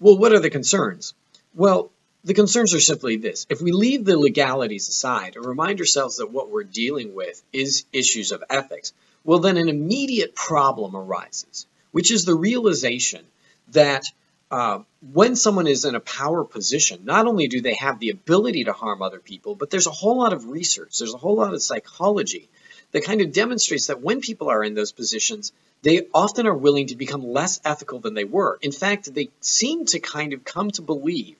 well, 0.00 0.18
what 0.18 0.32
are 0.32 0.40
the 0.40 0.50
concerns? 0.50 1.14
Well, 1.54 1.92
the 2.24 2.34
concerns 2.34 2.74
are 2.74 2.80
simply 2.80 3.16
this. 3.16 3.46
If 3.48 3.62
we 3.62 3.70
leave 3.70 4.04
the 4.04 4.18
legalities 4.18 4.88
aside 4.88 5.36
and 5.36 5.46
remind 5.46 5.78
ourselves 5.78 6.16
that 6.16 6.32
what 6.32 6.50
we're 6.50 6.64
dealing 6.64 7.14
with 7.14 7.40
is 7.52 7.84
issues 7.92 8.32
of 8.32 8.42
ethics, 8.50 8.92
well, 9.22 9.38
then 9.38 9.56
an 9.56 9.68
immediate 9.68 10.34
problem 10.34 10.96
arises, 10.96 11.66
which 11.92 12.10
is 12.10 12.24
the 12.24 12.34
realization 12.34 13.24
that 13.68 14.10
uh, 14.50 14.80
when 15.12 15.36
someone 15.36 15.66
is 15.66 15.84
in 15.84 15.94
a 15.94 16.00
power 16.00 16.44
position, 16.44 17.04
not 17.04 17.26
only 17.26 17.48
do 17.48 17.60
they 17.60 17.74
have 17.74 17.98
the 17.98 18.10
ability 18.10 18.64
to 18.64 18.72
harm 18.72 19.02
other 19.02 19.18
people, 19.18 19.54
but 19.54 19.70
there's 19.70 19.86
a 19.86 19.90
whole 19.90 20.18
lot 20.18 20.32
of 20.32 20.48
research, 20.48 20.98
there's 20.98 21.14
a 21.14 21.18
whole 21.18 21.36
lot 21.36 21.52
of 21.52 21.62
psychology 21.62 22.48
that 22.92 23.04
kind 23.04 23.20
of 23.20 23.32
demonstrates 23.32 23.88
that 23.88 24.00
when 24.00 24.20
people 24.20 24.48
are 24.48 24.64
in 24.64 24.74
those 24.74 24.92
positions, 24.92 25.52
they 25.82 26.06
often 26.14 26.46
are 26.46 26.54
willing 26.54 26.86
to 26.86 26.96
become 26.96 27.22
less 27.22 27.60
ethical 27.64 27.98
than 27.98 28.14
they 28.14 28.24
were. 28.24 28.58
In 28.62 28.72
fact, 28.72 29.12
they 29.12 29.28
seem 29.40 29.84
to 29.86 30.00
kind 30.00 30.32
of 30.32 30.44
come 30.44 30.70
to 30.72 30.82
believe 30.82 31.36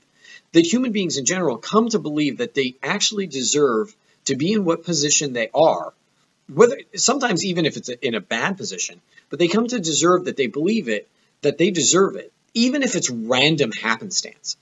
that 0.53 0.67
human 0.67 0.93
beings 0.93 1.17
in 1.17 1.25
general 1.25 1.57
come 1.57 1.89
to 1.89 1.99
believe 1.99 2.39
that 2.39 2.55
they 2.55 2.77
actually 2.83 3.27
deserve 3.27 3.95
to 4.27 4.37
be 4.37 4.53
in 4.53 4.65
what 4.65 4.85
position 4.85 5.33
they 5.33 5.49
are, 5.55 5.95
whether 6.53 6.79
sometimes 6.95 7.45
even 7.45 7.65
if 7.65 7.79
it's 7.79 7.89
in 7.89 8.15
a 8.15 8.21
bad 8.21 8.59
position, 8.59 9.01
but 9.31 9.39
they 9.39 9.49
come 9.49 9.67
to 9.67 9.79
deserve 9.79 10.27
that 10.27 10.37
they 10.37 10.47
believe 10.47 10.89
it, 10.89 11.09
that 11.41 11.57
they 11.57 11.71
deserve 11.71 12.17
it 12.17 12.33
even 12.55 12.83
if 12.83 12.95
it's 12.97 13.11
random 13.11 13.73
happenstance. 13.73 14.57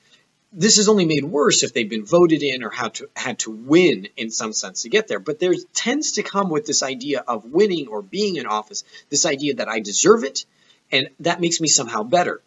this 0.52 0.78
is 0.78 0.88
only 0.88 1.04
made 1.04 1.24
worse 1.24 1.62
if 1.62 1.74
they've 1.74 1.88
been 1.88 2.04
voted 2.04 2.42
in 2.42 2.64
or 2.64 2.70
had 2.70 2.94
to 2.94 3.08
had 3.14 3.38
to 3.40 3.50
win 3.50 4.08
in 4.16 4.30
some 4.30 4.52
sense 4.52 4.82
to 4.82 4.88
get 4.88 5.06
there. 5.06 5.18
But 5.18 5.38
there 5.38 5.52
tends 5.74 6.12
to 6.12 6.22
come 6.22 6.48
with 6.48 6.64
this 6.66 6.82
idea 6.82 7.22
of 7.26 7.44
winning 7.44 7.88
or 7.88 8.00
being 8.00 8.36
in 8.36 8.46
office, 8.46 8.82
this 9.10 9.26
idea 9.26 9.56
that 9.56 9.68
I 9.68 9.80
deserve 9.80 10.24
it, 10.24 10.46
and 10.90 11.10
that 11.20 11.40
makes 11.40 11.60
me 11.60 11.68
somehow 11.68 12.04
better. 12.04 12.40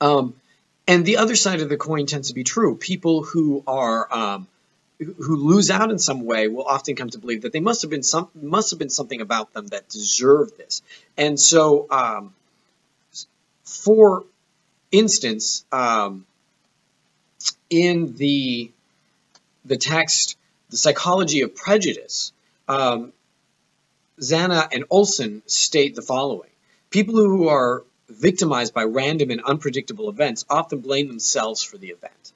Um, 0.00 0.34
and 0.86 1.04
the 1.04 1.16
other 1.16 1.36
side 1.36 1.60
of 1.60 1.68
the 1.68 1.76
coin 1.76 2.06
tends 2.06 2.28
to 2.28 2.34
be 2.34 2.44
true. 2.44 2.76
People 2.76 3.22
who 3.24 3.64
are 3.66 4.12
um, 4.14 4.46
who 4.98 5.36
lose 5.36 5.70
out 5.70 5.90
in 5.90 5.98
some 5.98 6.24
way 6.24 6.46
will 6.48 6.64
often 6.64 6.94
come 6.94 7.10
to 7.10 7.18
believe 7.18 7.42
that 7.42 7.52
they 7.52 7.60
must 7.60 7.82
have 7.82 7.90
been 7.90 8.02
some 8.02 8.28
must 8.40 8.70
have 8.70 8.78
been 8.78 8.90
something 8.90 9.20
about 9.20 9.52
them 9.52 9.66
that 9.68 9.88
deserved 9.88 10.56
this. 10.58 10.82
And 11.16 11.40
so, 11.40 11.86
um, 11.90 12.34
for 13.64 14.24
instance, 14.90 15.64
um, 15.72 16.26
in 17.68 18.14
the 18.16 18.70
the 19.64 19.76
text, 19.76 20.36
the 20.70 20.76
psychology 20.76 21.42
of 21.42 21.54
prejudice, 21.54 22.32
um, 22.68 23.12
and 24.30 24.84
Olson 24.90 25.42
state 25.46 25.94
the 25.94 26.02
following: 26.02 26.50
People 26.90 27.14
who 27.16 27.48
are 27.48 27.84
victimized 28.08 28.74
by 28.74 28.84
random 28.84 29.30
and 29.30 29.40
unpredictable 29.42 30.08
events 30.08 30.44
often 30.50 30.80
blame 30.80 31.08
themselves 31.08 31.62
for 31.62 31.78
the 31.78 31.88
event, 31.88 32.32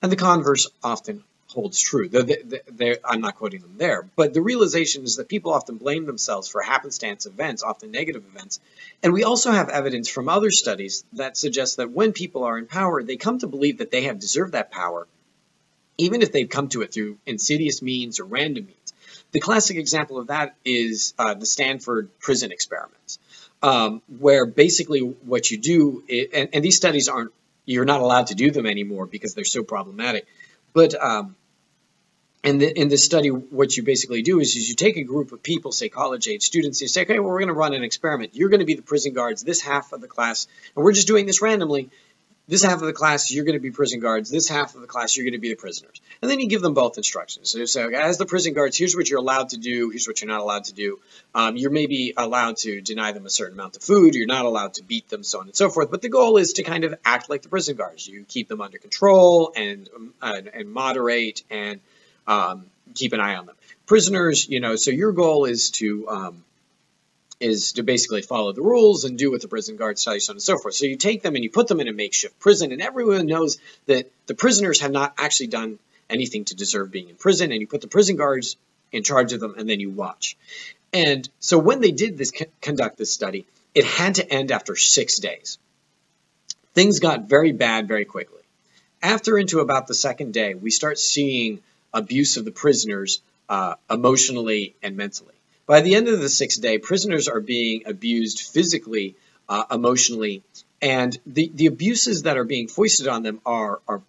and 0.00 0.10
the 0.10 0.16
converse 0.16 0.68
often 0.82 1.22
holds 1.52 1.80
true. 1.80 2.08
They're, 2.08 2.60
they're, 2.70 2.98
I'm 3.04 3.20
not 3.20 3.36
quoting 3.36 3.60
them 3.60 3.74
there, 3.76 4.08
but 4.16 4.34
the 4.34 4.42
realization 4.42 5.04
is 5.04 5.16
that 5.16 5.28
people 5.28 5.52
often 5.52 5.76
blame 5.76 6.06
themselves 6.06 6.48
for 6.48 6.62
happenstance 6.62 7.26
events, 7.26 7.62
often 7.62 7.90
negative 7.90 8.24
events. 8.26 8.60
And 9.02 9.12
we 9.12 9.24
also 9.24 9.52
have 9.52 9.68
evidence 9.68 10.08
from 10.08 10.28
other 10.28 10.50
studies 10.50 11.04
that 11.14 11.36
suggests 11.36 11.76
that 11.76 11.90
when 11.90 12.12
people 12.12 12.44
are 12.44 12.58
in 12.58 12.66
power, 12.66 13.02
they 13.02 13.16
come 13.16 13.38
to 13.38 13.46
believe 13.46 13.78
that 13.78 13.90
they 13.90 14.02
have 14.02 14.18
deserved 14.18 14.52
that 14.52 14.70
power, 14.70 15.06
even 15.98 16.22
if 16.22 16.32
they've 16.32 16.48
come 16.48 16.68
to 16.70 16.82
it 16.82 16.92
through 16.92 17.18
insidious 17.26 17.82
means 17.82 18.18
or 18.18 18.24
random 18.24 18.66
means. 18.66 18.92
The 19.32 19.40
classic 19.40 19.76
example 19.76 20.18
of 20.18 20.28
that 20.28 20.56
is 20.64 21.14
uh, 21.18 21.34
the 21.34 21.46
Stanford 21.46 22.10
prison 22.18 22.52
experiments, 22.52 23.18
um, 23.62 24.02
where 24.18 24.46
basically 24.46 25.00
what 25.00 25.50
you 25.50 25.58
do, 25.58 26.02
and, 26.34 26.50
and, 26.52 26.64
these 26.64 26.76
studies 26.76 27.08
aren't, 27.08 27.32
you're 27.64 27.84
not 27.86 28.00
allowed 28.00 28.26
to 28.26 28.34
do 28.34 28.50
them 28.50 28.66
anymore 28.66 29.06
because 29.06 29.34
they're 29.34 29.44
so 29.44 29.62
problematic. 29.62 30.26
But 30.74 30.94
um, 31.02 31.36
and 32.44 32.60
the, 32.60 32.78
in 32.78 32.88
this 32.88 33.04
study, 33.04 33.28
what 33.28 33.76
you 33.76 33.84
basically 33.84 34.22
do 34.22 34.40
is, 34.40 34.56
is 34.56 34.68
you 34.68 34.74
take 34.74 34.96
a 34.96 35.04
group 35.04 35.30
of 35.32 35.42
people, 35.42 35.70
say 35.70 35.88
college 35.88 36.26
age 36.26 36.42
students, 36.42 36.80
and 36.80 36.82
you 36.82 36.88
say, 36.88 37.02
okay, 37.02 37.18
well, 37.20 37.30
we're 37.30 37.38
going 37.38 37.48
to 37.48 37.54
run 37.54 37.72
an 37.72 37.84
experiment. 37.84 38.34
You're 38.34 38.48
going 38.48 38.60
to 38.60 38.66
be 38.66 38.74
the 38.74 38.82
prison 38.82 39.12
guards 39.12 39.42
this 39.42 39.60
half 39.60 39.92
of 39.92 40.00
the 40.00 40.08
class, 40.08 40.48
and 40.74 40.84
we're 40.84 40.92
just 40.92 41.06
doing 41.06 41.26
this 41.26 41.40
randomly. 41.40 41.90
This 42.48 42.64
half 42.64 42.80
of 42.80 42.86
the 42.86 42.92
class, 42.92 43.30
you're 43.30 43.44
going 43.44 43.54
to 43.54 43.60
be 43.60 43.70
prison 43.70 44.00
guards. 44.00 44.28
This 44.28 44.48
half 44.48 44.74
of 44.74 44.80
the 44.80 44.88
class, 44.88 45.16
you're 45.16 45.24
going 45.24 45.34
to 45.34 45.38
be 45.38 45.50
the 45.50 45.56
prisoners. 45.56 46.00
And 46.20 46.28
then 46.28 46.40
you 46.40 46.48
give 46.48 46.60
them 46.60 46.74
both 46.74 46.96
instructions. 46.96 47.54
So 47.70 47.88
as 47.88 48.18
the 48.18 48.26
prison 48.26 48.52
guards, 48.52 48.76
here's 48.76 48.96
what 48.96 49.08
you're 49.08 49.20
allowed 49.20 49.50
to 49.50 49.58
do. 49.58 49.90
Here's 49.90 50.08
what 50.08 50.20
you're 50.20 50.28
not 50.28 50.40
allowed 50.40 50.64
to 50.64 50.74
do. 50.74 50.98
Um, 51.36 51.56
you're 51.56 51.70
maybe 51.70 52.12
allowed 52.16 52.56
to 52.58 52.80
deny 52.80 53.12
them 53.12 53.26
a 53.26 53.30
certain 53.30 53.56
amount 53.56 53.76
of 53.76 53.82
food. 53.84 54.16
You're 54.16 54.26
not 54.26 54.44
allowed 54.44 54.74
to 54.74 54.82
beat 54.82 55.08
them, 55.08 55.22
so 55.22 55.38
on 55.38 55.46
and 55.46 55.56
so 55.56 55.70
forth. 55.70 55.92
But 55.92 56.02
the 56.02 56.08
goal 56.08 56.36
is 56.36 56.54
to 56.54 56.64
kind 56.64 56.82
of 56.82 56.96
act 57.04 57.30
like 57.30 57.42
the 57.42 57.48
prison 57.48 57.76
guards. 57.76 58.08
You 58.08 58.24
keep 58.24 58.48
them 58.48 58.60
under 58.60 58.76
control 58.78 59.52
and, 59.54 59.88
uh, 60.20 60.42
and 60.52 60.68
moderate 60.68 61.44
and 61.48 61.80
um, 62.26 62.66
keep 62.94 63.12
an 63.12 63.20
eye 63.20 63.36
on 63.36 63.46
them. 63.46 63.56
Prisoners, 63.86 64.48
you 64.48 64.60
know, 64.60 64.76
so 64.76 64.90
your 64.90 65.12
goal 65.12 65.44
is 65.44 65.70
to 65.72 66.08
um, 66.08 66.44
is 67.40 67.72
to 67.72 67.82
basically 67.82 68.22
follow 68.22 68.52
the 68.52 68.62
rules 68.62 69.04
and 69.04 69.18
do 69.18 69.32
what 69.32 69.42
the 69.42 69.48
prison 69.48 69.76
guards 69.76 70.04
tell 70.04 70.14
you, 70.14 70.20
so 70.20 70.32
on 70.32 70.36
and 70.36 70.42
so 70.42 70.56
forth. 70.56 70.74
So 70.74 70.86
you 70.86 70.96
take 70.96 71.22
them 71.22 71.34
and 71.34 71.42
you 71.42 71.50
put 71.50 71.66
them 71.66 71.80
in 71.80 71.88
a 71.88 71.92
makeshift 71.92 72.38
prison, 72.38 72.72
and 72.72 72.80
everyone 72.80 73.26
knows 73.26 73.58
that 73.86 74.10
the 74.26 74.34
prisoners 74.34 74.80
have 74.80 74.92
not 74.92 75.14
actually 75.18 75.48
done 75.48 75.78
anything 76.08 76.44
to 76.46 76.54
deserve 76.54 76.90
being 76.90 77.08
in 77.08 77.16
prison, 77.16 77.50
and 77.50 77.60
you 77.60 77.66
put 77.66 77.80
the 77.80 77.88
prison 77.88 78.16
guards 78.16 78.56
in 78.92 79.02
charge 79.02 79.32
of 79.32 79.40
them, 79.40 79.54
and 79.58 79.68
then 79.68 79.80
you 79.80 79.90
watch. 79.90 80.36
And 80.92 81.28
so 81.40 81.58
when 81.58 81.80
they 81.80 81.90
did 81.90 82.16
this 82.16 82.32
conduct 82.60 82.98
this 82.98 83.12
study, 83.12 83.46
it 83.74 83.84
had 83.84 84.16
to 84.16 84.32
end 84.32 84.52
after 84.52 84.76
six 84.76 85.18
days. 85.18 85.58
Things 86.74 87.00
got 87.00 87.28
very 87.28 87.52
bad 87.52 87.88
very 87.88 88.04
quickly. 88.04 88.42
After 89.02 89.36
into 89.36 89.60
about 89.60 89.88
the 89.88 89.94
second 89.94 90.32
day, 90.32 90.54
we 90.54 90.70
start 90.70 90.98
seeing 90.98 91.60
abuse 91.92 92.36
of 92.36 92.44
the 92.44 92.50
prisoners 92.50 93.20
uh, 93.48 93.74
emotionally 93.90 94.74
and 94.82 94.96
mentally. 94.96 95.34
By 95.66 95.80
the 95.80 95.94
end 95.94 96.08
of 96.08 96.20
the 96.20 96.28
sixth 96.28 96.60
day, 96.60 96.78
prisoners 96.78 97.28
are 97.28 97.40
being 97.40 97.82
abused 97.86 98.40
physically, 98.40 99.14
uh, 99.48 99.64
emotionally, 99.70 100.42
and 100.80 101.16
the, 101.26 101.50
the 101.54 101.66
abuses 101.66 102.22
that 102.22 102.36
are 102.36 102.44
being 102.44 102.68
foisted 102.68 103.06
on 103.06 103.22
them 103.22 103.40
are, 103.46 103.80
are 103.86 104.02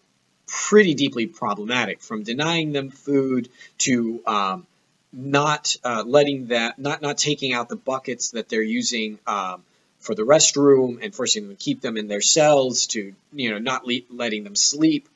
pretty 0.47 0.93
deeply 0.95 1.27
problematic, 1.27 2.01
from 2.01 2.23
denying 2.23 2.71
them 2.71 2.89
food 2.89 3.49
to 3.79 4.21
um, 4.25 4.65
not 5.11 5.75
uh, 5.83 6.03
letting 6.05 6.47
that, 6.47 6.79
not, 6.79 7.01
not 7.01 7.17
taking 7.17 7.53
out 7.53 7.69
the 7.69 7.75
buckets 7.75 8.31
that 8.31 8.49
they're 8.49 8.63
using 8.63 9.19
um, 9.27 9.63
for 9.99 10.15
the 10.15 10.23
restroom 10.23 10.99
and 11.03 11.13
forcing 11.13 11.47
them 11.47 11.55
to 11.55 11.63
keep 11.63 11.81
them 11.81 11.97
in 11.97 12.07
their 12.07 12.21
cells 12.21 12.87
to, 12.87 13.13
you 13.31 13.51
know, 13.51 13.59
not 13.59 13.85
le- 13.85 14.01
letting 14.09 14.43
them 14.43 14.55
sleep 14.55 15.07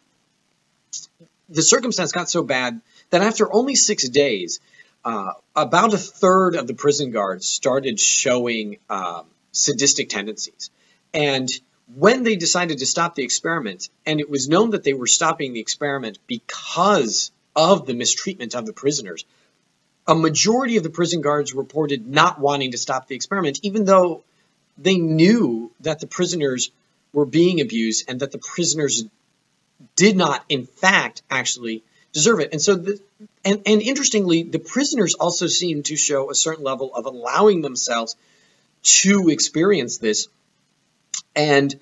the 1.49 1.61
circumstance 1.61 2.11
got 2.11 2.29
so 2.29 2.43
bad 2.43 2.81
that 3.09 3.21
after 3.21 3.51
only 3.53 3.75
six 3.75 4.07
days, 4.07 4.59
uh, 5.05 5.33
about 5.55 5.93
a 5.93 5.97
third 5.97 6.55
of 6.55 6.67
the 6.67 6.73
prison 6.73 7.11
guards 7.11 7.47
started 7.47 7.99
showing 7.99 8.77
um, 8.89 9.25
sadistic 9.51 10.09
tendencies. 10.09 10.69
And 11.13 11.49
when 11.95 12.23
they 12.23 12.35
decided 12.35 12.79
to 12.79 12.85
stop 12.85 13.15
the 13.15 13.23
experiment, 13.23 13.89
and 14.05 14.19
it 14.19 14.29
was 14.29 14.49
known 14.49 14.71
that 14.71 14.83
they 14.83 14.93
were 14.93 15.07
stopping 15.07 15.53
the 15.53 15.61
experiment 15.61 16.19
because 16.27 17.31
of 17.55 17.85
the 17.85 17.93
mistreatment 17.93 18.55
of 18.55 18.65
the 18.65 18.73
prisoners, 18.73 19.25
a 20.05 20.15
majority 20.15 20.77
of 20.77 20.83
the 20.83 20.89
prison 20.89 21.21
guards 21.21 21.53
reported 21.53 22.07
not 22.07 22.39
wanting 22.39 22.71
to 22.71 22.77
stop 22.77 23.07
the 23.07 23.15
experiment, 23.15 23.59
even 23.63 23.85
though 23.85 24.23
they 24.77 24.97
knew 24.97 25.71
that 25.81 25.99
the 25.99 26.07
prisoners 26.07 26.71
were 27.13 27.25
being 27.25 27.61
abused 27.61 28.05
and 28.09 28.19
that 28.19 28.31
the 28.31 28.37
prisoners 28.37 29.05
did 29.97 30.15
not, 30.15 30.45
in 30.47 30.65
fact, 30.65 31.23
actually 31.29 31.83
deserve 32.13 32.39
it. 32.39 32.53
And 32.53 32.61
so, 32.61 32.75
the, 32.75 33.01
and, 33.43 33.61
and 33.65 33.81
interestingly, 33.81 34.43
the 34.43 34.59
prisoners 34.59 35.15
also 35.15 35.47
seem 35.47 35.83
to 35.83 35.97
show 35.97 36.31
a 36.31 36.35
certain 36.35 36.63
level 36.63 36.95
of 36.95 37.05
allowing 37.05 37.61
themselves 37.61 38.15
to 38.83 39.27
experience 39.27 39.97
this. 39.97 40.29
And 41.35 41.75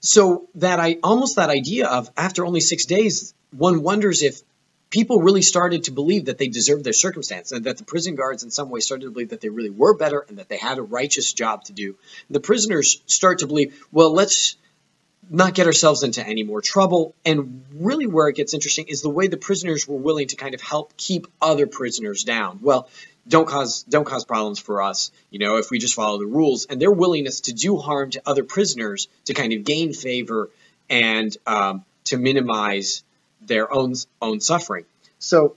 so 0.00 0.48
that 0.56 0.78
I 0.78 0.98
almost 1.02 1.36
that 1.36 1.50
idea 1.50 1.88
of 1.88 2.10
after 2.16 2.44
only 2.46 2.60
six 2.60 2.84
days, 2.84 3.34
one 3.50 3.82
wonders 3.82 4.22
if 4.22 4.40
people 4.90 5.22
really 5.22 5.42
started 5.42 5.84
to 5.84 5.90
believe 5.90 6.26
that 6.26 6.38
they 6.38 6.48
deserved 6.48 6.84
their 6.84 6.92
circumstance 6.92 7.50
and 7.50 7.64
that 7.64 7.78
the 7.78 7.84
prison 7.84 8.14
guards 8.14 8.44
in 8.44 8.50
some 8.50 8.70
way 8.70 8.80
started 8.80 9.06
to 9.06 9.10
believe 9.10 9.30
that 9.30 9.40
they 9.40 9.48
really 9.48 9.70
were 9.70 9.96
better 9.96 10.24
and 10.28 10.38
that 10.38 10.48
they 10.48 10.58
had 10.58 10.78
a 10.78 10.82
righteous 10.82 11.32
job 11.32 11.64
to 11.64 11.72
do. 11.72 11.96
The 12.30 12.40
prisoners 12.40 13.02
start 13.06 13.40
to 13.40 13.46
believe, 13.46 13.84
well, 13.90 14.12
let's 14.12 14.56
not 15.30 15.54
get 15.54 15.66
ourselves 15.66 16.02
into 16.02 16.26
any 16.26 16.42
more 16.42 16.60
trouble. 16.60 17.14
And 17.24 17.64
really, 17.74 18.06
where 18.06 18.28
it 18.28 18.36
gets 18.36 18.54
interesting 18.54 18.86
is 18.88 19.02
the 19.02 19.10
way 19.10 19.26
the 19.26 19.36
prisoners 19.36 19.86
were 19.86 19.96
willing 19.96 20.28
to 20.28 20.36
kind 20.36 20.54
of 20.54 20.60
help 20.60 20.96
keep 20.96 21.26
other 21.40 21.66
prisoners 21.66 22.24
down. 22.24 22.60
Well, 22.62 22.88
don't 23.26 23.46
cause 23.46 23.82
don't 23.84 24.04
cause 24.04 24.24
problems 24.24 24.58
for 24.58 24.82
us, 24.82 25.10
you 25.30 25.38
know, 25.38 25.56
if 25.56 25.70
we 25.70 25.78
just 25.78 25.94
follow 25.94 26.18
the 26.18 26.26
rules. 26.26 26.66
And 26.66 26.80
their 26.80 26.92
willingness 26.92 27.42
to 27.42 27.52
do 27.52 27.78
harm 27.78 28.10
to 28.10 28.22
other 28.26 28.44
prisoners 28.44 29.08
to 29.26 29.34
kind 29.34 29.52
of 29.52 29.64
gain 29.64 29.92
favor 29.92 30.50
and 30.90 31.34
um, 31.46 31.84
to 32.04 32.18
minimize 32.18 33.02
their 33.40 33.72
own 33.72 33.94
own 34.20 34.40
suffering. 34.40 34.84
So 35.18 35.56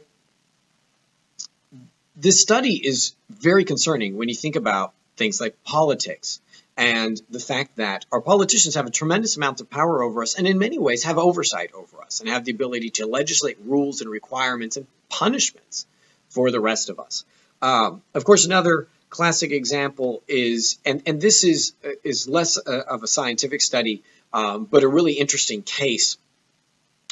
this 2.16 2.42
study 2.42 2.76
is 2.76 3.16
very 3.30 3.66
concerning 3.66 4.18
when 4.18 4.30
you 4.30 4.36
think 4.36 4.56
about 4.56 4.94
things 5.18 5.42
like 5.42 5.62
politics 5.64 6.40
and 6.78 7.20
the 7.32 7.40
fact 7.40 7.78
that 7.78 8.06
our 8.12 8.22
politicians 8.22 8.76
have 8.76 8.86
a 8.86 8.92
tremendous 8.92 9.36
amount 9.36 9.60
of 9.62 9.70
power 9.70 10.04
over 10.04 10.22
us 10.22 10.36
and 10.36 10.48
in 10.48 10.60
many 10.60 10.78
ways 10.78 11.04
have 11.04 11.18
oversight 11.18 11.72
over 11.74 12.04
us 12.04 12.20
and 12.20 12.30
have 12.30 12.46
the 12.46 12.52
ability 12.52 12.92
to 12.92 13.08
legislate 13.08 13.58
rules 13.66 14.02
and 14.02 14.10
requirements 14.10 14.78
and 14.78 14.86
punishments 15.10 15.88
for 16.30 16.52
the 16.52 16.60
rest 16.60 16.90
of 16.90 17.00
us. 17.00 17.26
Um, 17.64 18.04
of 18.14 18.24
course, 18.24 18.46
another 18.46 18.88
classic 19.10 19.52
example 19.52 20.22
is, 20.28 20.78
and, 20.86 21.02
and 21.08 21.20
this 21.20 21.44
is, 21.44 21.74
is 22.04 22.30
less 22.30 22.58
uh, 22.58 22.84
of 22.88 23.02
a 23.02 23.08
scientific 23.08 23.62
study, 23.62 24.04
um, 24.32 24.66
but 24.66 24.84
a 24.84 24.88
really 24.88 25.14
interesting 25.14 25.64
case 25.64 26.18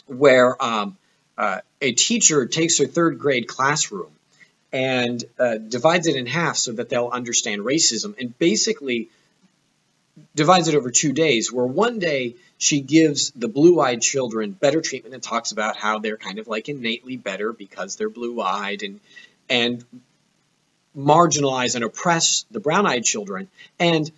where 0.06 0.62
um, 0.64 0.96
uh, 1.40 1.62
a 1.82 1.94
teacher 1.94 2.46
takes 2.46 2.78
her 2.78 2.86
third 2.86 3.18
grade 3.18 3.48
classroom 3.48 4.12
and 4.72 5.24
uh, 5.40 5.56
divides 5.56 6.06
it 6.06 6.16
in 6.16 6.28
half 6.28 6.58
so 6.58 6.74
that 6.74 6.90
they'll 6.90 7.10
understand 7.10 7.62
racism 7.62 8.14
and 8.20 8.38
basically 8.38 9.10
divides 10.36 10.68
it 10.68 10.76
over 10.76 10.92
two 10.92 11.14
days, 11.14 11.52
where 11.52 11.66
one 11.66 12.00
day 12.00 12.36
she 12.58 12.82
gives 12.82 13.32
the 13.32 13.48
blue 13.48 13.80
eyed 13.80 14.02
children 14.02 14.52
better 14.52 14.82
treatment 14.82 15.14
and 15.14 15.24
talks 15.24 15.52
about 15.52 15.78
how 15.78 16.00
they're 16.00 16.18
kind 16.18 16.40
of 16.40 16.48
like 16.48 16.70
innately 16.70 17.18
better 17.18 17.52
because 17.52 17.96
they're 17.96 18.10
blue 18.10 18.42
eyed 18.42 18.84
and, 18.84 19.00
and 19.50 19.84
marginalize 20.98 21.76
and 21.76 21.84
oppress 21.84 22.46
the 22.52 22.60
brown 22.60 22.88
eyed 22.88 23.04
children. 23.04 23.50
And 23.80 24.10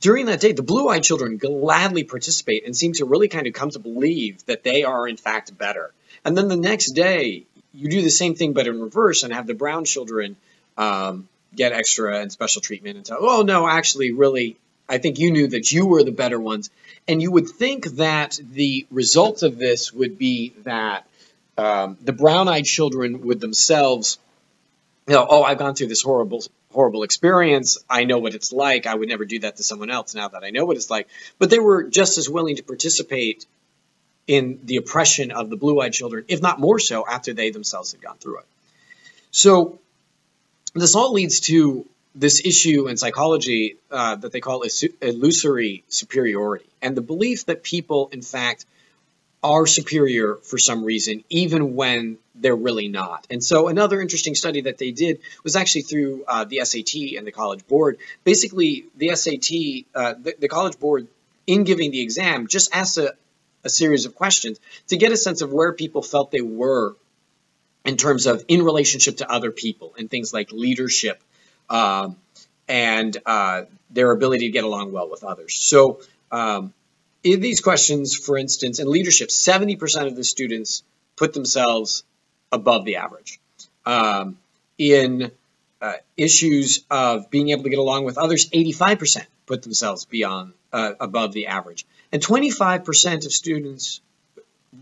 during 0.00 0.26
that 0.26 0.40
day, 0.40 0.52
the 0.52 0.62
blue 0.62 0.88
eyed 0.88 1.02
children 1.02 1.38
gladly 1.38 2.04
participate 2.04 2.66
and 2.66 2.76
seem 2.76 2.92
to 2.94 3.04
really 3.04 3.28
kind 3.28 3.46
of 3.46 3.52
come 3.54 3.70
to 3.70 3.78
believe 3.78 4.44
that 4.46 4.64
they 4.64 4.84
are, 4.84 5.08
in 5.08 5.16
fact, 5.16 5.56
better. 5.56 5.92
And 6.24 6.36
then 6.36 6.48
the 6.48 6.56
next 6.56 6.90
day, 6.90 7.44
you 7.72 7.88
do 7.88 8.02
the 8.02 8.10
same 8.10 8.34
thing 8.34 8.52
but 8.52 8.66
in 8.66 8.80
reverse 8.80 9.22
and 9.22 9.32
have 9.32 9.46
the 9.46 9.54
brown 9.54 9.84
children 9.84 10.36
um, 10.76 11.28
get 11.54 11.72
extra 11.72 12.18
and 12.20 12.32
special 12.32 12.60
treatment 12.60 12.96
and 12.96 13.06
tell, 13.06 13.18
oh, 13.20 13.42
no, 13.42 13.68
actually, 13.68 14.12
really, 14.12 14.56
I 14.88 14.98
think 14.98 15.18
you 15.18 15.30
knew 15.30 15.48
that 15.48 15.70
you 15.72 15.86
were 15.86 16.04
the 16.04 16.12
better 16.12 16.38
ones. 16.38 16.70
And 17.08 17.22
you 17.22 17.30
would 17.32 17.48
think 17.48 17.86
that 17.96 18.38
the 18.52 18.86
result 18.90 19.42
of 19.42 19.58
this 19.58 19.92
would 19.92 20.18
be 20.18 20.54
that 20.64 21.06
um, 21.56 21.96
the 22.02 22.12
brown 22.12 22.48
eyed 22.48 22.64
children 22.64 23.26
would 23.26 23.40
themselves, 23.40 24.18
you 25.06 25.14
know, 25.14 25.26
oh, 25.28 25.42
I've 25.42 25.58
gone 25.58 25.74
through 25.74 25.88
this 25.88 26.02
horrible 26.02 26.42
horrible 26.72 27.04
experience. 27.04 27.78
I 27.88 28.04
know 28.04 28.18
what 28.18 28.34
it's 28.34 28.52
like. 28.52 28.86
I 28.86 28.94
would 28.94 29.08
never 29.08 29.24
do 29.24 29.38
that 29.38 29.56
to 29.56 29.62
someone 29.62 29.90
else 29.90 30.14
now 30.14 30.28
that 30.28 30.44
I 30.44 30.50
know 30.50 30.66
what 30.66 30.76
it's 30.76 30.90
like. 30.90 31.08
But 31.38 31.48
they 31.48 31.58
were 31.58 31.84
just 31.84 32.18
as 32.18 32.28
willing 32.28 32.56
to 32.56 32.62
participate 32.62 33.46
in 34.26 34.60
the 34.64 34.76
oppression 34.76 35.30
of 35.30 35.48
the 35.48 35.56
blue 35.56 35.80
eyed 35.80 35.94
children, 35.94 36.26
if 36.28 36.42
not 36.42 36.60
more 36.60 36.78
so, 36.78 37.06
after 37.06 37.32
they 37.32 37.50
themselves 37.50 37.92
had 37.92 38.02
gone 38.02 38.18
through 38.18 38.40
it. 38.40 38.46
So, 39.30 39.78
this 40.74 40.94
all 40.94 41.12
leads 41.12 41.40
to 41.40 41.86
this 42.16 42.44
issue 42.44 42.88
in 42.88 42.96
psychology 42.96 43.76
uh, 43.90 44.16
that 44.16 44.32
they 44.32 44.40
call 44.40 44.64
illusory 45.02 45.84
superiority, 45.88 46.66
and 46.80 46.96
the 46.96 47.02
belief 47.02 47.46
that 47.46 47.62
people, 47.62 48.08
in 48.10 48.22
fact, 48.22 48.64
are 49.42 49.66
superior 49.66 50.36
for 50.36 50.58
some 50.58 50.82
reason, 50.82 51.22
even 51.28 51.76
when 51.76 52.18
they're 52.34 52.56
really 52.56 52.88
not. 52.88 53.26
And 53.30 53.44
so, 53.44 53.68
another 53.68 54.00
interesting 54.00 54.34
study 54.34 54.62
that 54.62 54.78
they 54.78 54.90
did 54.90 55.20
was 55.44 55.56
actually 55.56 55.82
through 55.82 56.24
uh, 56.26 56.44
the 56.44 56.64
SAT 56.64 57.18
and 57.18 57.26
the 57.26 57.32
College 57.32 57.66
Board. 57.68 57.98
Basically, 58.24 58.86
the 58.96 59.14
SAT, 59.14 59.84
uh, 59.94 60.14
the, 60.20 60.34
the, 60.38 60.48
College 60.48 60.78
Board, 60.80 61.06
in 61.46 61.64
giving 61.64 61.90
the 61.90 62.00
exam, 62.00 62.48
just 62.48 62.74
asked 62.74 62.96
a, 62.96 63.14
a 63.62 63.68
series 63.68 64.06
of 64.06 64.14
questions 64.14 64.58
to 64.88 64.96
get 64.96 65.12
a 65.12 65.16
sense 65.16 65.42
of 65.42 65.52
where 65.52 65.72
people 65.74 66.02
felt 66.02 66.30
they 66.30 66.40
were 66.40 66.96
in 67.84 67.96
terms 67.96 68.26
of 68.26 68.44
in 68.48 68.62
relationship 68.62 69.18
to 69.18 69.30
other 69.30 69.50
people 69.50 69.94
and 69.98 70.10
things 70.10 70.32
like 70.32 70.50
leadership 70.50 71.22
um, 71.68 72.16
and 72.68 73.16
uh, 73.26 73.62
their 73.90 74.10
ability 74.10 74.46
to 74.46 74.52
get 74.52 74.64
along 74.64 74.92
well 74.92 75.08
with 75.10 75.24
others. 75.24 75.54
So, 75.54 76.00
um, 76.30 76.72
in 77.22 77.40
these 77.40 77.60
questions, 77.60 78.14
for 78.14 78.38
instance, 78.38 78.78
in 78.78 78.88
leadership, 78.88 79.30
70% 79.30 80.06
of 80.06 80.14
the 80.14 80.24
students 80.24 80.84
put 81.16 81.32
themselves 81.32 82.04
above 82.52 82.84
the 82.84 82.96
average. 82.96 83.40
Um, 83.84 84.38
in 84.78 85.30
uh, 85.80 85.94
issues 86.16 86.84
of 86.90 87.30
being 87.30 87.50
able 87.50 87.64
to 87.64 87.70
get 87.70 87.78
along 87.78 88.04
with 88.04 88.18
others, 88.18 88.48
85% 88.50 89.24
put 89.46 89.62
themselves 89.62 90.04
beyond 90.04 90.52
uh, 90.72 90.92
above 91.00 91.32
the 91.32 91.46
average, 91.46 91.86
and 92.12 92.22
25% 92.22 93.26
of 93.26 93.32
students 93.32 94.00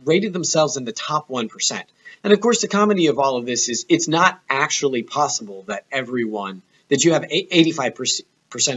rated 0.05 0.33
themselves 0.33 0.77
in 0.77 0.85
the 0.85 0.93
top 0.93 1.29
1%. 1.29 1.83
And 2.25 2.33
of 2.33 2.41
course, 2.41 2.63
the 2.63 2.69
comedy 2.69 3.09
of 3.09 3.19
all 3.19 3.37
of 3.37 3.47
this 3.47 3.69
is 3.69 3.85
it's 3.89 4.09
not 4.09 4.41
actually 4.49 5.03
possible 5.03 5.65
that 5.69 5.85
everyone 5.93 6.63
that 6.89 7.05
you 7.05 7.13
have 7.13 7.23
85% 7.23 8.25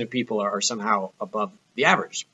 of 0.02 0.10
people 0.10 0.40
are 0.40 0.62
somehow 0.62 1.12
above 1.20 1.52
the 1.76 1.86
average 1.86 2.28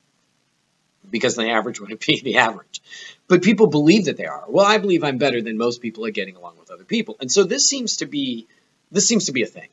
because 1.10 1.36
the 1.36 1.50
average 1.50 1.80
wouldn't 1.80 2.06
be 2.06 2.22
the 2.22 2.38
average. 2.38 2.82
But 3.27 3.44
people 3.44 3.68
believe 3.68 4.06
that 4.06 4.18
they 4.18 4.25
are. 4.25 4.44
Well, 4.48 4.65
I 4.65 4.77
believe 4.77 5.03
I'm 5.03 5.18
better 5.18 5.42
than 5.42 5.58
most 5.58 5.82
people 5.82 6.06
at 6.06 6.13
getting 6.13 6.36
along 6.36 6.58
with 6.60 6.72
other 6.72 6.84
people. 6.84 7.18
And 7.20 7.32
so 7.32 7.44
this 7.44 7.68
seems 7.68 7.98
to 7.98 8.06
be 8.06 8.48
this 8.92 9.08
seems 9.08 9.25
to 9.25 9.32
be 9.32 9.44
a 9.44 9.48
thing. 9.48 9.70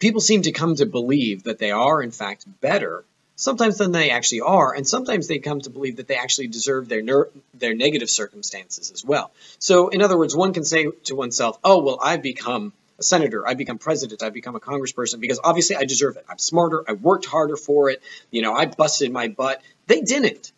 People 0.00 0.20
seem 0.20 0.42
to 0.42 0.52
come 0.52 0.74
to 0.76 0.86
believe 0.86 1.44
that 1.44 1.58
they 1.58 1.70
are 1.70 2.02
in 2.02 2.10
fact 2.10 2.46
better 2.60 3.04
sometimes 3.36 3.78
than 3.78 3.92
they 3.92 4.10
actually 4.10 4.40
are, 4.40 4.74
and 4.74 4.86
sometimes 4.86 5.26
they 5.26 5.38
come 5.38 5.60
to 5.60 5.70
believe 5.70 5.96
that 5.96 6.06
they 6.06 6.16
actually 6.16 6.48
deserve 6.48 6.88
their 6.88 7.02
ner- 7.02 7.30
their 7.52 7.74
negative 7.74 8.10
circumstances 8.10 8.90
as 8.90 9.04
well. 9.04 9.32
So, 9.58 9.88
in 9.88 10.02
other 10.02 10.16
words, 10.16 10.36
one 10.36 10.52
can 10.52 10.64
say 10.64 10.86
to 11.04 11.16
oneself, 11.16 11.58
"Oh, 11.64 11.82
well, 11.82 11.98
I've 12.02 12.22
become 12.22 12.72
a 12.98 13.02
senator, 13.02 13.46
I 13.46 13.54
become 13.54 13.78
president, 13.78 14.22
I 14.22 14.30
become 14.30 14.56
a 14.56 14.60
congressperson 14.60 15.20
because 15.20 15.40
obviously 15.42 15.76
I 15.76 15.84
deserve 15.84 16.16
it. 16.16 16.24
I'm 16.28 16.38
smarter, 16.38 16.84
I 16.88 16.92
worked 16.92 17.26
harder 17.26 17.56
for 17.56 17.90
it, 17.90 18.02
you 18.30 18.42
know, 18.42 18.54
I 18.54 18.66
busted 18.66 19.12
my 19.12 19.28
butt. 19.28 19.62
They 19.86 20.00
didn't. 20.00 20.52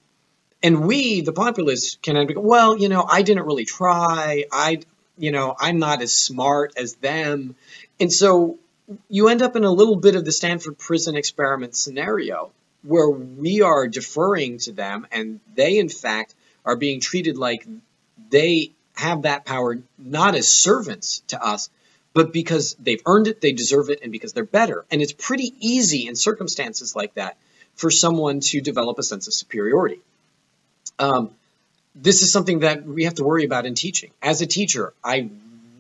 And 0.62 0.86
we, 0.86 1.20
the 1.20 1.32
populace, 1.32 1.96
can 2.02 2.26
be, 2.26 2.34
well, 2.34 2.78
you 2.78 2.88
know, 2.88 3.04
I 3.08 3.22
didn't 3.22 3.44
really 3.44 3.66
try. 3.66 4.44
I, 4.50 4.80
you 5.18 5.30
know, 5.30 5.54
I'm 5.58 5.78
not 5.78 6.02
as 6.02 6.14
smart 6.14 6.72
as 6.76 6.94
them. 6.96 7.54
And 8.00 8.12
so 8.12 8.58
you 9.08 9.28
end 9.28 9.42
up 9.42 9.56
in 9.56 9.64
a 9.64 9.70
little 9.70 9.96
bit 9.96 10.16
of 10.16 10.24
the 10.24 10.32
Stanford 10.32 10.78
prison 10.78 11.16
experiment 11.16 11.76
scenario 11.76 12.52
where 12.82 13.08
we 13.08 13.62
are 13.62 13.88
deferring 13.88 14.58
to 14.58 14.72
them 14.72 15.06
and 15.10 15.40
they, 15.54 15.78
in 15.78 15.88
fact, 15.88 16.34
are 16.64 16.76
being 16.76 17.00
treated 17.00 17.36
like 17.36 17.66
they 18.30 18.72
have 18.94 19.22
that 19.22 19.44
power 19.44 19.78
not 19.98 20.34
as 20.34 20.48
servants 20.48 21.22
to 21.28 21.42
us, 21.42 21.68
but 22.16 22.32
because 22.32 22.74
they've 22.80 23.02
earned 23.04 23.26
it, 23.26 23.42
they 23.42 23.52
deserve 23.52 23.90
it, 23.90 24.00
and 24.02 24.10
because 24.10 24.32
they're 24.32 24.42
better. 24.42 24.86
And 24.90 25.02
it's 25.02 25.12
pretty 25.12 25.52
easy 25.60 26.06
in 26.06 26.16
circumstances 26.16 26.96
like 26.96 27.12
that 27.14 27.36
for 27.74 27.90
someone 27.90 28.40
to 28.40 28.62
develop 28.62 28.98
a 28.98 29.02
sense 29.02 29.26
of 29.26 29.34
superiority. 29.34 30.00
Um, 30.98 31.30
this 31.94 32.22
is 32.22 32.32
something 32.32 32.60
that 32.60 32.84
we 32.86 33.04
have 33.04 33.16
to 33.16 33.24
worry 33.24 33.44
about 33.44 33.66
in 33.66 33.74
teaching. 33.74 34.12
As 34.22 34.40
a 34.40 34.46
teacher, 34.46 34.94
I 35.04 35.28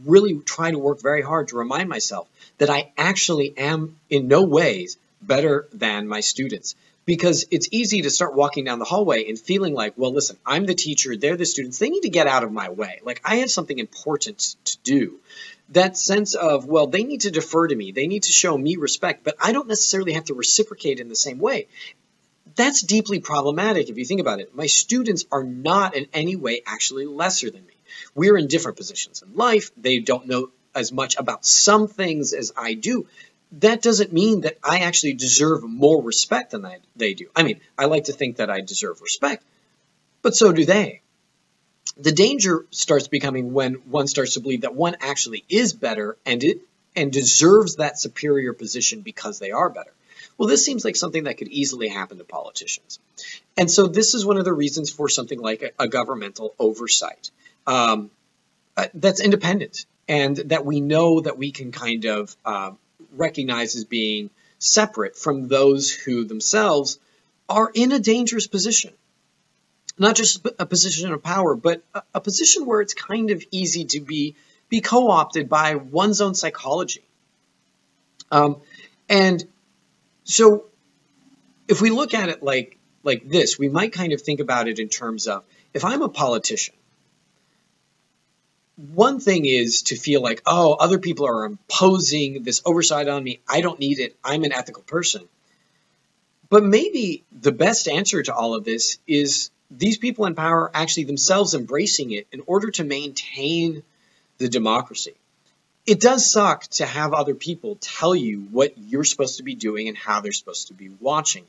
really 0.04 0.38
try 0.40 0.70
to 0.70 0.78
work 0.78 1.00
very 1.00 1.22
hard 1.22 1.48
to 1.48 1.56
remind 1.56 1.88
myself 1.88 2.28
that 2.58 2.68
I 2.68 2.92
actually 2.98 3.56
am 3.56 3.96
in 4.10 4.28
no 4.28 4.42
ways 4.42 4.98
better 5.22 5.66
than 5.72 6.06
my 6.06 6.20
students. 6.20 6.74
Because 7.06 7.46
it's 7.50 7.68
easy 7.70 8.02
to 8.02 8.10
start 8.10 8.34
walking 8.34 8.64
down 8.64 8.78
the 8.78 8.84
hallway 8.84 9.26
and 9.26 9.38
feeling 9.38 9.72
like, 9.72 9.94
well, 9.96 10.12
listen, 10.12 10.36
I'm 10.44 10.66
the 10.66 10.74
teacher, 10.74 11.16
they're 11.16 11.36
the 11.38 11.46
students, 11.46 11.78
they 11.78 11.88
need 11.88 12.02
to 12.02 12.10
get 12.10 12.26
out 12.26 12.42
of 12.44 12.52
my 12.52 12.68
way. 12.68 13.00
Like, 13.04 13.22
I 13.24 13.36
have 13.36 13.50
something 13.50 13.78
important 13.78 14.56
to 14.64 14.76
do 14.84 15.20
that 15.70 15.96
sense 15.96 16.34
of, 16.34 16.66
well, 16.66 16.86
they 16.86 17.02
need 17.02 17.22
to 17.22 17.30
defer 17.30 17.66
to 17.66 17.74
me, 17.74 17.92
they 17.92 18.06
need 18.06 18.24
to 18.24 18.32
show 18.32 18.56
me 18.56 18.76
respect, 18.76 19.24
but 19.24 19.34
I 19.40 19.52
don't 19.52 19.68
necessarily 19.68 20.12
have 20.12 20.26
to 20.26 20.34
reciprocate 20.34 21.00
in 21.00 21.08
the 21.08 21.16
same 21.16 21.38
way. 21.38 21.66
That's 22.54 22.82
deeply 22.82 23.20
problematic 23.20 23.90
if 23.90 23.98
you 23.98 24.04
think 24.04 24.20
about 24.20 24.40
it. 24.40 24.54
My 24.54 24.66
students 24.66 25.26
are 25.32 25.42
not 25.42 25.96
in 25.96 26.06
any 26.12 26.36
way 26.36 26.62
actually 26.66 27.06
lesser 27.06 27.50
than 27.50 27.66
me. 27.66 27.74
We're 28.14 28.38
in 28.38 28.46
different 28.46 28.76
positions 28.76 29.22
in 29.22 29.36
life. 29.36 29.70
They 29.76 29.98
don't 29.98 30.26
know 30.26 30.50
as 30.74 30.92
much 30.92 31.16
about 31.16 31.44
some 31.44 31.88
things 31.88 32.32
as 32.32 32.52
I 32.56 32.74
do. 32.74 33.06
That 33.52 33.82
doesn't 33.82 34.12
mean 34.12 34.42
that 34.42 34.58
I 34.62 34.80
actually 34.80 35.14
deserve 35.14 35.62
more 35.64 36.02
respect 36.02 36.52
than 36.52 36.66
they 36.96 37.14
do. 37.14 37.28
I 37.34 37.42
mean, 37.42 37.60
I 37.76 37.86
like 37.86 38.04
to 38.04 38.12
think 38.12 38.36
that 38.36 38.50
I 38.50 38.60
deserve 38.60 39.00
respect, 39.00 39.44
but 40.22 40.36
so 40.36 40.52
do 40.52 40.64
they 40.64 41.02
the 41.96 42.12
danger 42.12 42.66
starts 42.70 43.08
becoming 43.08 43.52
when 43.52 43.74
one 43.86 44.06
starts 44.06 44.34
to 44.34 44.40
believe 44.40 44.62
that 44.62 44.74
one 44.74 44.96
actually 45.00 45.44
is 45.48 45.72
better 45.72 46.16
and 46.26 46.44
it 46.44 46.60
and 46.94 47.12
deserves 47.12 47.76
that 47.76 47.98
superior 47.98 48.52
position 48.52 49.02
because 49.02 49.38
they 49.38 49.50
are 49.50 49.68
better. 49.68 49.92
Well, 50.38 50.48
this 50.48 50.64
seems 50.64 50.84
like 50.84 50.96
something 50.96 51.24
that 51.24 51.38
could 51.38 51.48
easily 51.48 51.88
happen 51.88 52.18
to 52.18 52.24
politicians. 52.24 52.98
And 53.56 53.70
so 53.70 53.86
this 53.86 54.14
is 54.14 54.24
one 54.24 54.38
of 54.38 54.44
the 54.44 54.52
reasons 54.52 54.90
for 54.90 55.08
something 55.08 55.38
like 55.38 55.62
a, 55.62 55.84
a 55.84 55.88
governmental 55.88 56.54
oversight 56.58 57.30
um, 57.66 58.10
uh, 58.76 58.86
that's 58.94 59.20
independent 59.20 59.86
and 60.08 60.36
that 60.36 60.64
we 60.64 60.80
know 60.80 61.20
that 61.20 61.38
we 61.38 61.50
can 61.50 61.72
kind 61.72 62.04
of 62.04 62.34
uh, 62.44 62.70
recognize 63.12 63.76
as 63.76 63.84
being 63.84 64.30
separate 64.58 65.16
from 65.16 65.48
those 65.48 65.90
who 65.90 66.24
themselves 66.24 66.98
are 67.48 67.70
in 67.74 67.92
a 67.92 67.98
dangerous 67.98 68.46
position 68.46 68.92
not 69.98 70.16
just 70.16 70.46
a 70.58 70.66
position 70.66 71.12
of 71.12 71.22
power, 71.22 71.54
but 71.54 71.82
a, 72.14 72.20
position 72.20 72.66
where 72.66 72.80
it's 72.80 72.94
kind 72.94 73.30
of 73.30 73.42
easy 73.50 73.84
to 73.86 74.00
be 74.00 74.36
be 74.68 74.80
co-opted 74.80 75.48
by 75.48 75.76
one's 75.76 76.20
own 76.20 76.34
psychology. 76.34 77.04
Um, 78.30 78.60
and 79.08 79.44
so, 80.24 80.64
if 81.68 81.80
we 81.80 81.90
look 81.90 82.14
at 82.14 82.28
it 82.28 82.42
like 82.42 82.78
like 83.02 83.28
this, 83.28 83.58
we 83.58 83.68
might 83.68 83.92
kind 83.92 84.12
of 84.12 84.20
think 84.20 84.40
about 84.40 84.68
it 84.68 84.78
in 84.78 84.88
terms 84.88 85.28
of 85.28 85.44
if 85.72 85.84
I'm 85.84 86.02
a 86.02 86.08
politician. 86.08 86.74
One 88.92 89.20
thing 89.20 89.46
is 89.46 89.82
to 89.84 89.96
feel 89.96 90.20
like, 90.20 90.42
oh, 90.44 90.74
other 90.74 90.98
people 90.98 91.26
are 91.26 91.46
imposing 91.46 92.42
this 92.42 92.60
oversight 92.66 93.08
on 93.08 93.24
me. 93.24 93.40
I 93.48 93.62
don't 93.62 93.80
need 93.80 94.00
it. 94.00 94.14
I'm 94.22 94.44
an 94.44 94.52
ethical 94.52 94.82
person. 94.82 95.26
But 96.50 96.62
maybe 96.62 97.24
the 97.32 97.52
best 97.52 97.88
answer 97.88 98.22
to 98.22 98.34
all 98.34 98.54
of 98.54 98.64
this 98.64 98.98
is 99.06 99.50
these 99.70 99.98
people 99.98 100.26
in 100.26 100.34
power 100.34 100.70
actually 100.72 101.04
themselves 101.04 101.54
embracing 101.54 102.12
it 102.12 102.26
in 102.32 102.42
order 102.46 102.70
to 102.72 102.84
maintain 102.84 103.82
the 104.38 104.48
democracy. 104.48 105.14
It 105.86 106.00
does 106.00 106.30
suck 106.30 106.64
to 106.64 106.86
have 106.86 107.12
other 107.12 107.34
people 107.34 107.76
tell 107.80 108.14
you 108.14 108.42
what 108.50 108.76
you're 108.76 109.04
supposed 109.04 109.36
to 109.36 109.44
be 109.44 109.54
doing 109.54 109.88
and 109.88 109.96
how 109.96 110.20
they're 110.20 110.32
supposed 110.32 110.68
to 110.68 110.74
be 110.74 110.90
watching 111.00 111.44
you. 111.44 111.48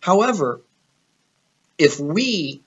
However, 0.00 0.60
if 1.78 1.98
we, 1.98 2.62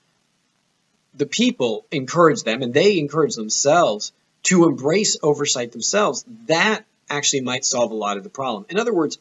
the 1.13 1.25
people, 1.25 1.85
encourage 1.91 2.43
them 2.43 2.61
and 2.61 2.73
they 2.73 2.99
encourage 2.99 3.35
themselves 3.35 4.11
to 4.43 4.67
embrace 4.67 5.17
oversight 5.23 5.71
themselves, 5.71 6.25
that 6.47 6.83
actually 7.09 7.41
might 7.41 7.65
solve 7.65 7.91
a 7.91 7.95
lot 7.95 8.17
of 8.17 8.23
the 8.23 8.29
problem. 8.29 8.65
In 8.69 8.77
other 8.77 8.93
words, 8.93 9.17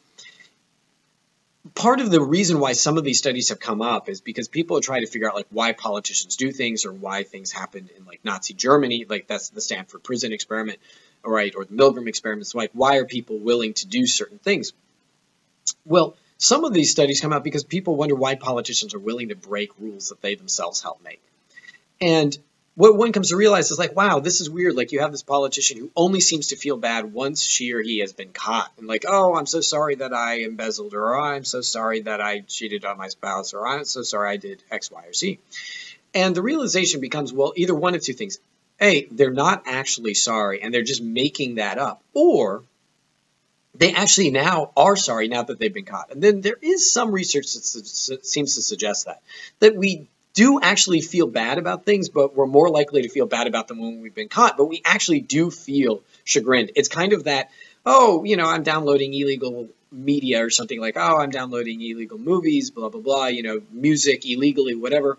part 1.75 1.99
of 1.99 2.09
the 2.09 2.21
reason 2.21 2.59
why 2.59 2.71
some 2.71 2.97
of 2.97 3.03
these 3.03 3.17
studies 3.17 3.49
have 3.49 3.59
come 3.59 3.81
up 3.81 4.09
is 4.09 4.21
because 4.21 4.47
people 4.47 4.77
are 4.77 4.81
trying 4.81 5.01
to 5.01 5.07
figure 5.07 5.27
out 5.27 5.35
like 5.35 5.47
why 5.51 5.73
politicians 5.73 6.37
do 6.37 6.51
things 6.51 6.85
or 6.85 6.93
why 6.93 7.23
things 7.23 7.51
happened 7.51 7.89
in 7.95 8.05
like 8.05 8.21
Nazi 8.23 8.53
Germany, 8.53 9.05
like 9.07 9.27
that's 9.27 9.49
the 9.49 9.61
Stanford 9.61 10.01
prison 10.01 10.31
experiment, 10.31 10.79
right, 11.23 11.53
or 11.55 11.65
the 11.65 11.75
Milgram 11.75 12.07
experiments. 12.07 12.55
Like 12.55 12.71
why 12.73 12.97
are 12.97 13.05
people 13.05 13.37
willing 13.37 13.73
to 13.75 13.87
do 13.87 14.07
certain 14.07 14.39
things? 14.39 14.71
Well, 15.83 16.15
some 16.37 16.63
of 16.63 16.73
these 16.73 16.91
studies 16.91 17.19
come 17.19 17.33
out 17.33 17.43
because 17.43 17.63
people 17.63 17.95
wonder 17.95 18.15
why 18.15 18.35
politicians 18.35 18.93
are 18.93 18.99
willing 18.99 19.29
to 19.29 19.35
break 19.35 19.71
rules 19.77 20.09
that 20.09 20.21
they 20.21 20.35
themselves 20.35 20.81
help 20.81 21.03
make. 21.03 21.21
And 21.99 22.37
what 22.75 22.97
one 22.97 23.13
comes 23.13 23.29
to 23.29 23.37
realize 23.37 23.71
is 23.71 23.79
like, 23.79 23.95
wow, 23.95 24.19
this 24.19 24.41
is 24.41 24.49
weird. 24.49 24.75
Like 24.75 24.91
you 24.91 24.99
have 24.99 25.11
this 25.11 25.23
politician 25.23 25.77
who 25.77 25.91
only 25.95 26.19
seems 26.19 26.47
to 26.47 26.57
feel 26.57 26.75
bad 26.75 27.13
once 27.13 27.41
she 27.41 27.73
or 27.73 27.81
he 27.81 27.99
has 27.99 28.11
been 28.11 28.33
caught. 28.33 28.71
And 28.77 28.85
like, 28.85 29.05
oh, 29.07 29.35
I'm 29.35 29.45
so 29.45 29.61
sorry 29.61 29.95
that 29.95 30.13
I 30.13 30.39
embezzled, 30.39 30.93
or 30.93 31.15
oh, 31.15 31.23
I'm 31.23 31.45
so 31.45 31.61
sorry 31.61 32.01
that 32.01 32.19
I 32.19 32.41
cheated 32.41 32.83
on 32.83 32.97
my 32.97 33.07
spouse, 33.07 33.53
or 33.53 33.65
oh, 33.65 33.71
I'm 33.71 33.85
so 33.85 34.01
sorry 34.01 34.31
I 34.31 34.37
did 34.37 34.61
X, 34.69 34.91
Y, 34.91 35.03
or 35.05 35.13
Z. 35.13 35.39
And 36.13 36.35
the 36.35 36.41
realization 36.41 36.99
becomes, 36.99 37.31
well, 37.31 37.53
either 37.55 37.75
one 37.75 37.95
of 37.95 38.01
two 38.01 38.13
things. 38.13 38.39
A, 38.81 39.05
they're 39.05 39.31
not 39.31 39.63
actually 39.67 40.13
sorry 40.13 40.61
and 40.61 40.73
they're 40.73 40.83
just 40.83 41.01
making 41.01 41.55
that 41.55 41.77
up. 41.77 42.03
Or 42.13 42.61
they 43.73 43.93
actually 43.93 44.31
now 44.31 44.71
are 44.75 44.97
sorry 44.97 45.29
now 45.29 45.43
that 45.43 45.59
they've 45.59 45.73
been 45.73 45.85
caught. 45.85 46.11
And 46.11 46.21
then 46.21 46.41
there 46.41 46.57
is 46.61 46.91
some 46.91 47.11
research 47.11 47.53
that 47.53 48.19
seems 48.23 48.55
to 48.55 48.61
suggest 48.61 49.05
that. 49.05 49.21
That 49.59 49.77
we 49.77 50.07
do 50.35 50.59
actually 50.61 51.01
feel 51.01 51.27
bad 51.27 51.57
about 51.57 51.85
things, 51.85 52.09
but 52.09 52.35
we're 52.35 52.45
more 52.45 52.69
likely 52.69 53.01
to 53.01 53.09
feel 53.09 53.25
bad 53.25 53.47
about 53.47 53.67
them 53.67 53.79
when 53.79 54.01
we've 54.01 54.13
been 54.13 54.29
caught. 54.29 54.57
But 54.57 54.65
we 54.65 54.81
actually 54.85 55.21
do 55.21 55.49
feel 55.49 56.03
chagrined. 56.25 56.73
It's 56.75 56.89
kind 56.89 57.13
of 57.13 57.23
that, 57.23 57.49
oh, 57.85 58.23
you 58.25 58.35
know, 58.35 58.45
I'm 58.45 58.61
downloading 58.61 59.13
illegal 59.13 59.69
media 59.91 60.43
or 60.43 60.49
something 60.49 60.79
like, 60.79 60.97
oh, 60.97 61.17
I'm 61.17 61.29
downloading 61.29 61.81
illegal 61.81 62.17
movies, 62.17 62.69
blah, 62.69 62.89
blah, 62.89 63.01
blah, 63.01 63.27
you 63.27 63.43
know, 63.43 63.61
music 63.71 64.25
illegally, 64.25 64.75
whatever. 64.75 65.17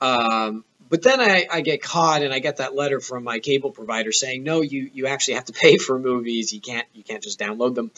Um, 0.00 0.64
but 0.88 1.02
then 1.02 1.20
I, 1.20 1.46
I, 1.52 1.60
get 1.60 1.82
caught 1.82 2.22
and 2.22 2.32
I 2.32 2.38
get 2.38 2.58
that 2.58 2.74
letter 2.74 3.00
from 3.00 3.24
my 3.24 3.40
cable 3.40 3.70
provider 3.70 4.12
saying, 4.12 4.44
no, 4.44 4.62
you, 4.62 4.90
you 4.94 5.06
actually 5.06 5.34
have 5.34 5.46
to 5.46 5.52
pay 5.52 5.76
for 5.76 5.98
movies. 5.98 6.52
You 6.52 6.60
can't, 6.60 6.86
you 6.94 7.02
can't 7.02 7.22
just 7.22 7.38
download 7.38 7.74
them. 7.74 7.90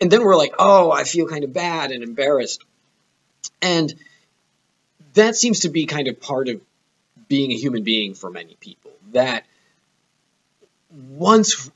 And 0.00 0.10
then 0.10 0.22
we're 0.22 0.36
like, 0.36 0.54
oh, 0.58 0.92
I 0.92 1.04
feel 1.04 1.26
kind 1.26 1.44
of 1.44 1.52
bad 1.52 1.90
and 1.90 2.02
embarrassed. 2.02 2.62
And 3.62 3.94
that 5.14 5.36
seems 5.36 5.60
to 5.60 5.68
be 5.68 5.86
kind 5.86 6.08
of 6.08 6.20
part 6.20 6.48
of 6.48 6.60
being 7.28 7.52
a 7.52 7.56
human 7.56 7.82
being 7.82 8.14
for 8.14 8.30
many 8.30 8.56
people. 8.60 8.92
That 9.12 9.44
once 11.08 11.70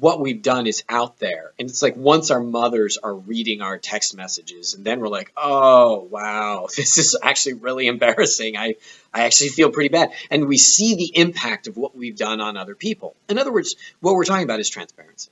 what 0.00 0.20
we've 0.20 0.42
done 0.42 0.66
is 0.66 0.82
out 0.88 1.18
there, 1.18 1.52
and 1.58 1.68
it's 1.68 1.82
like 1.82 1.96
once 1.96 2.30
our 2.30 2.40
mothers 2.40 2.98
are 2.98 3.14
reading 3.14 3.62
our 3.62 3.78
text 3.78 4.16
messages, 4.16 4.74
and 4.74 4.84
then 4.84 5.00
we're 5.00 5.08
like, 5.08 5.32
oh, 5.36 6.08
wow, 6.10 6.68
this 6.76 6.98
is 6.98 7.16
actually 7.22 7.54
really 7.54 7.86
embarrassing. 7.86 8.56
I, 8.56 8.76
I 9.12 9.24
actually 9.24 9.50
feel 9.50 9.70
pretty 9.70 9.88
bad. 9.88 10.12
And 10.30 10.46
we 10.46 10.58
see 10.58 10.94
the 10.94 11.18
impact 11.18 11.68
of 11.68 11.76
what 11.76 11.96
we've 11.96 12.16
done 12.16 12.40
on 12.40 12.56
other 12.56 12.74
people. 12.74 13.14
In 13.28 13.38
other 13.38 13.52
words, 13.52 13.76
what 14.00 14.14
we're 14.14 14.24
talking 14.24 14.44
about 14.44 14.60
is 14.60 14.68
transparency. 14.68 15.30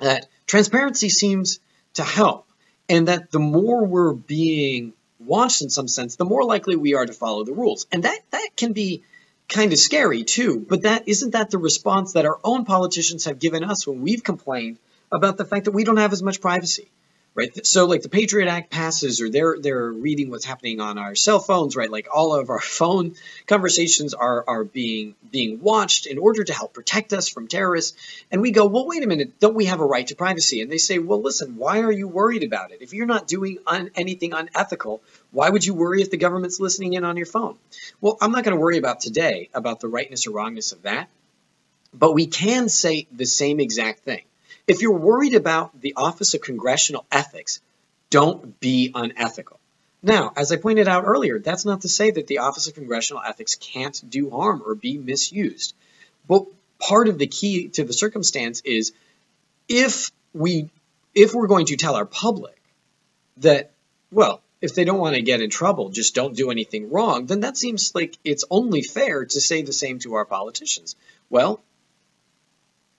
That 0.00 0.26
transparency 0.46 1.08
seems 1.08 1.60
to 1.94 2.02
help, 2.02 2.48
and 2.88 3.08
that 3.08 3.30
the 3.30 3.38
more 3.38 3.84
we're 3.84 4.12
being 4.12 4.92
watched 5.24 5.62
in 5.62 5.70
some 5.70 5.88
sense, 5.88 6.16
the 6.16 6.24
more 6.24 6.44
likely 6.44 6.76
we 6.76 6.94
are 6.94 7.06
to 7.06 7.12
follow 7.12 7.44
the 7.44 7.52
rules. 7.52 7.86
And 7.92 8.04
that, 8.04 8.20
that 8.30 8.50
can 8.56 8.72
be 8.72 9.02
kind 9.48 9.72
of 9.72 9.78
scary 9.78 10.24
too. 10.24 10.64
But 10.68 10.82
that 10.82 11.08
isn't 11.08 11.32
that 11.32 11.50
the 11.50 11.58
response 11.58 12.14
that 12.14 12.26
our 12.26 12.38
own 12.42 12.64
politicians 12.64 13.24
have 13.26 13.38
given 13.38 13.64
us 13.64 13.86
when 13.86 14.02
we've 14.02 14.22
complained 14.22 14.78
about 15.12 15.36
the 15.36 15.44
fact 15.44 15.66
that 15.66 15.72
we 15.72 15.84
don't 15.84 15.98
have 15.98 16.12
as 16.12 16.22
much 16.22 16.40
privacy 16.40 16.90
right? 17.34 17.66
So 17.66 17.86
like 17.86 18.02
the 18.02 18.08
Patriot 18.08 18.48
Act 18.48 18.70
passes, 18.70 19.20
or 19.20 19.28
they're 19.28 19.56
they're 19.58 19.90
reading 19.90 20.30
what's 20.30 20.44
happening 20.44 20.80
on 20.80 20.98
our 20.98 21.14
cell 21.14 21.40
phones, 21.40 21.76
right? 21.76 21.90
Like 21.90 22.08
all 22.12 22.34
of 22.34 22.50
our 22.50 22.60
phone 22.60 23.14
conversations 23.46 24.14
are 24.14 24.44
are 24.46 24.64
being 24.64 25.14
being 25.30 25.60
watched 25.60 26.06
in 26.06 26.18
order 26.18 26.44
to 26.44 26.52
help 26.52 26.72
protect 26.72 27.12
us 27.12 27.28
from 27.28 27.48
terrorists. 27.48 27.96
And 28.30 28.40
we 28.40 28.52
go, 28.52 28.66
well, 28.66 28.86
wait 28.86 29.02
a 29.02 29.06
minute, 29.06 29.40
don't 29.40 29.54
we 29.54 29.66
have 29.66 29.80
a 29.80 29.86
right 29.86 30.06
to 30.06 30.16
privacy? 30.16 30.62
And 30.62 30.70
they 30.70 30.78
say, 30.78 30.98
well, 30.98 31.20
listen, 31.20 31.56
why 31.56 31.80
are 31.80 31.92
you 31.92 32.08
worried 32.08 32.44
about 32.44 32.70
it? 32.70 32.82
If 32.82 32.92
you're 32.92 33.06
not 33.06 33.26
doing 33.26 33.58
un- 33.66 33.90
anything 33.96 34.32
unethical, 34.32 35.02
why 35.32 35.50
would 35.50 35.64
you 35.64 35.74
worry 35.74 36.02
if 36.02 36.10
the 36.10 36.16
government's 36.16 36.60
listening 36.60 36.92
in 36.92 37.04
on 37.04 37.16
your 37.16 37.26
phone? 37.26 37.56
Well, 38.00 38.16
I'm 38.20 38.32
not 38.32 38.44
going 38.44 38.56
to 38.56 38.60
worry 38.60 38.78
about 38.78 39.00
today 39.00 39.48
about 39.52 39.80
the 39.80 39.88
rightness 39.88 40.26
or 40.26 40.30
wrongness 40.30 40.72
of 40.72 40.82
that, 40.82 41.08
but 41.92 42.12
we 42.12 42.26
can 42.26 42.68
say 42.68 43.08
the 43.12 43.26
same 43.26 43.58
exact 43.58 44.00
thing 44.00 44.22
if 44.66 44.82
you're 44.82 44.92
worried 44.98 45.34
about 45.34 45.80
the 45.80 45.94
Office 45.96 46.34
of 46.34 46.40
Congressional 46.40 47.04
Ethics, 47.10 47.60
don't 48.10 48.58
be 48.60 48.92
unethical. 48.94 49.58
Now, 50.02 50.32
as 50.36 50.52
I 50.52 50.56
pointed 50.56 50.86
out 50.86 51.04
earlier, 51.06 51.38
that's 51.38 51.64
not 51.64 51.82
to 51.82 51.88
say 51.88 52.10
that 52.10 52.26
the 52.26 52.38
Office 52.38 52.66
of 52.68 52.74
Congressional 52.74 53.22
Ethics 53.22 53.54
can't 53.54 53.98
do 54.08 54.30
harm 54.30 54.62
or 54.64 54.74
be 54.74 54.98
misused. 54.98 55.74
But 56.28 56.44
part 56.78 57.08
of 57.08 57.18
the 57.18 57.26
key 57.26 57.68
to 57.68 57.84
the 57.84 57.92
circumstance 57.92 58.60
is 58.64 58.92
if 59.68 60.10
we 60.34 60.68
if 61.14 61.34
we're 61.34 61.46
going 61.46 61.66
to 61.66 61.76
tell 61.76 61.94
our 61.94 62.04
public 62.04 62.60
that, 63.38 63.70
well, 64.10 64.42
if 64.60 64.74
they 64.74 64.84
don't 64.84 64.98
want 64.98 65.14
to 65.14 65.22
get 65.22 65.40
in 65.40 65.50
trouble, 65.50 65.90
just 65.90 66.14
don't 66.14 66.36
do 66.36 66.50
anything 66.50 66.90
wrong, 66.90 67.26
then 67.26 67.40
that 67.40 67.56
seems 67.56 67.94
like 67.94 68.16
it's 68.24 68.44
only 68.50 68.82
fair 68.82 69.24
to 69.24 69.40
say 69.40 69.62
the 69.62 69.72
same 69.72 69.98
to 70.00 70.14
our 70.14 70.24
politicians. 70.24 70.96
Well, 71.30 71.62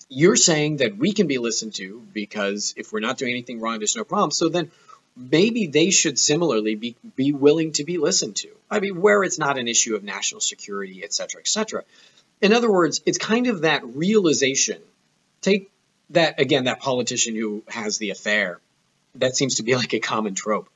you're 0.10 0.36
saying 0.36 0.78
that 0.78 0.98
we 0.98 1.14
can 1.14 1.28
be 1.28 1.38
listened 1.38 1.74
to 1.76 2.06
because 2.14 2.74
if 2.78 2.94
we're 2.94 3.00
not 3.00 3.18
doing 3.18 3.32
anything 3.32 3.60
wrong, 3.60 3.80
there's 3.80 3.96
no 3.96 4.04
problem. 4.04 4.32
So 4.32 4.50
then 4.50 4.72
maybe 5.16 5.68
they 5.68 5.90
should 5.90 6.20
similarly 6.20 6.76
be, 6.76 6.96
be 7.16 7.34
willing 7.34 7.72
to 7.74 7.84
be 7.84 7.98
listened 7.98 8.36
to. 8.38 8.50
I 8.70 8.80
mean, 8.80 9.02
where 9.02 9.24
it's 9.24 9.40
not 9.40 9.58
an 9.58 9.68
issue 9.68 9.96
of 9.96 10.04
national 10.04 10.42
security, 10.42 11.04
et 11.04 11.14
cetera, 11.14 11.42
et 11.42 11.48
cetera. 11.48 11.84
In 12.42 12.54
other 12.54 12.72
words, 12.72 13.02
it's 13.06 13.18
kind 13.18 13.48
of 13.48 13.62
that 13.62 13.86
realization. 13.86 14.82
Take 15.42 15.72
that, 16.12 16.40
again, 16.40 16.66
that 16.66 16.80
politician 16.82 17.36
who 17.36 17.64
has 17.68 17.98
the 17.98 18.12
affair. 18.12 18.60
That 19.16 19.36
seems 19.36 19.56
to 19.56 19.64
be 19.64 19.76
like 19.76 19.94
a 19.94 20.00
common 20.00 20.36
trope. 20.36 20.70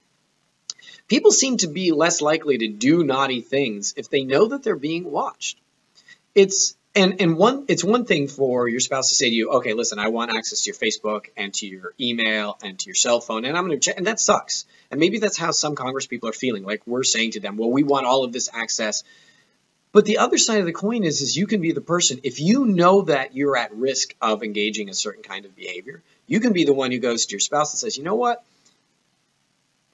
People 1.07 1.31
seem 1.31 1.57
to 1.57 1.67
be 1.67 1.91
less 1.91 2.21
likely 2.21 2.59
to 2.59 2.67
do 2.67 3.03
naughty 3.03 3.41
things 3.41 3.93
if 3.97 4.09
they 4.09 4.23
know 4.23 4.47
that 4.47 4.63
they're 4.63 4.75
being 4.75 5.11
watched. 5.11 5.57
It's 6.35 6.75
and 6.99 7.21
and 7.21 7.37
one 7.37 7.65
it's 7.67 7.83
one 7.83 8.05
thing 8.05 8.27
for 8.27 8.67
your 8.67 8.79
spouse 8.79 9.09
to 9.09 9.15
say 9.15 9.29
to 9.29 9.35
you, 9.35 9.51
okay, 9.51 9.73
listen, 9.73 9.99
I 9.99 10.09
want 10.09 10.35
access 10.35 10.63
to 10.63 10.69
your 10.69 10.75
Facebook 10.75 11.27
and 11.37 11.53
to 11.55 11.67
your 11.67 11.93
email 11.99 12.57
and 12.61 12.77
to 12.77 12.85
your 12.87 12.95
cell 12.95 13.21
phone, 13.21 13.45
and 13.45 13.57
I'm 13.57 13.65
going 13.65 13.79
to 13.79 13.83
check, 13.83 13.97
and 13.97 14.07
that 14.07 14.19
sucks. 14.19 14.65
And 14.91 14.99
maybe 14.99 15.19
that's 15.19 15.37
how 15.37 15.51
some 15.51 15.75
Congress 15.75 16.07
people 16.07 16.29
are 16.29 16.33
feeling, 16.33 16.63
like 16.63 16.81
we're 16.85 17.03
saying 17.03 17.31
to 17.31 17.39
them, 17.39 17.57
well, 17.57 17.71
we 17.71 17.83
want 17.83 18.05
all 18.05 18.23
of 18.23 18.33
this 18.33 18.49
access. 18.53 19.03
But 19.91 20.05
the 20.05 20.19
other 20.19 20.37
side 20.37 20.59
of 20.59 20.67
the 20.67 20.71
coin 20.71 21.03
is, 21.03 21.21
is 21.21 21.35
you 21.35 21.47
can 21.47 21.61
be 21.61 21.71
the 21.71 21.81
person 21.81 22.19
if 22.23 22.39
you 22.39 22.65
know 22.65 23.01
that 23.03 23.35
you're 23.35 23.57
at 23.57 23.73
risk 23.73 24.13
of 24.21 24.43
engaging 24.43 24.89
a 24.89 24.93
certain 24.93 25.23
kind 25.23 25.45
of 25.45 25.55
behavior. 25.55 26.03
You 26.27 26.39
can 26.39 26.53
be 26.53 26.63
the 26.63 26.73
one 26.73 26.91
who 26.91 26.99
goes 26.99 27.25
to 27.25 27.31
your 27.31 27.39
spouse 27.39 27.73
and 27.73 27.79
says, 27.79 27.97
you 27.97 28.03
know 28.03 28.15
what, 28.15 28.43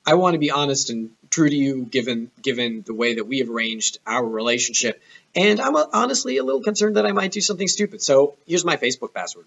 I 0.05 0.15
want 0.15 0.33
to 0.33 0.39
be 0.39 0.51
honest 0.51 0.89
and 0.89 1.11
true 1.35 1.49
to 1.49 1.55
you, 1.55 1.83
given 1.83 2.31
given 2.41 2.81
the 2.85 2.93
way 2.93 3.15
that 3.15 3.25
we 3.25 3.39
have 3.39 3.49
arranged 3.49 3.99
our 4.07 4.25
relationship. 4.25 5.01
And 5.35 5.59
I'm 5.59 5.75
honestly 5.75 6.37
a 6.37 6.43
little 6.43 6.63
concerned 6.63 6.95
that 6.95 7.05
I 7.05 7.11
might 7.11 7.33
do 7.33 7.41
something 7.41 7.67
stupid. 7.67 8.01
So 8.01 8.35
here's 8.47 8.63
my 8.63 8.77
Facebook 8.77 9.13
password. 9.13 9.45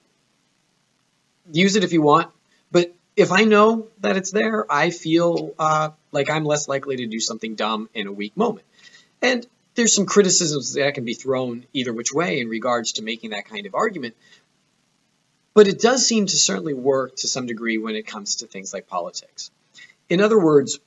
Use 1.51 1.77
it 1.77 1.85
if 1.85 1.94
you 1.94 2.03
want, 2.03 2.31
but 2.70 2.94
if 3.16 3.33
I 3.33 3.44
know 3.44 3.88
that 4.01 4.18
it's 4.18 4.31
there, 4.31 4.70
I 4.70 4.90
feel 4.90 5.55
uh, 5.59 5.90
like 6.12 6.29
I'm 6.29 6.44
less 6.44 6.68
likely 6.68 6.96
to 6.96 7.07
do 7.07 7.20
something 7.20 7.55
dumb 7.55 7.88
in 7.94 8.07
a 8.07 8.12
weak 8.12 8.37
moment. 8.37 8.66
And 9.22 9.46
there's 9.74 9.94
some 9.94 10.05
criticisms 10.05 10.74
that 10.74 10.92
can 10.92 11.07
be 11.07 11.14
thrown 11.14 11.64
either 11.72 11.92
which 11.94 12.12
way 12.12 12.40
in 12.40 12.48
regards 12.48 12.92
to 12.92 13.03
making 13.03 13.31
that 13.31 13.46
kind 13.46 13.64
of 13.64 13.74
argument. 13.74 14.14
But 15.55 15.68
it 15.68 15.81
does 15.81 16.07
seem 16.07 16.27
to 16.27 16.37
certainly 16.37 16.74
work 16.74 17.16
to 17.16 17.29
some 17.29 17.46
degree 17.46 17.79
when 17.79 17.96
it 17.96 18.07
comes 18.07 18.37
to 18.37 18.46
things 18.46 18.74
like 18.74 18.87
politics. 18.87 19.51
In 20.11 20.20
other 20.20 20.38
words, 20.38 20.79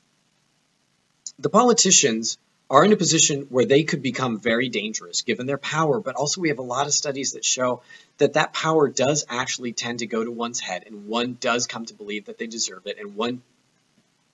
the 1.41 1.49
politicians 1.49 2.37
are 2.69 2.85
in 2.85 2.93
a 2.93 2.97
position 2.97 3.41
where 3.49 3.65
they 3.65 3.83
could 3.83 4.01
become 4.01 4.39
very 4.39 4.69
dangerous 4.69 5.23
given 5.23 5.45
their 5.45 5.57
power, 5.57 5.99
but 5.99 6.15
also 6.15 6.39
we 6.39 6.49
have 6.49 6.59
a 6.59 6.63
lot 6.63 6.87
of 6.87 6.93
studies 6.93 7.33
that 7.33 7.43
show 7.43 7.81
that 8.17 8.33
that 8.33 8.53
power 8.53 8.87
does 8.87 9.25
actually 9.27 9.73
tend 9.73 9.99
to 9.99 10.07
go 10.07 10.23
to 10.23 10.31
one's 10.31 10.61
head 10.61 10.85
and 10.87 11.07
one 11.07 11.37
does 11.39 11.67
come 11.67 11.85
to 11.85 11.93
believe 11.93 12.25
that 12.25 12.37
they 12.37 12.47
deserve 12.47 12.85
it 12.85 12.97
and 12.97 13.15
one 13.15 13.41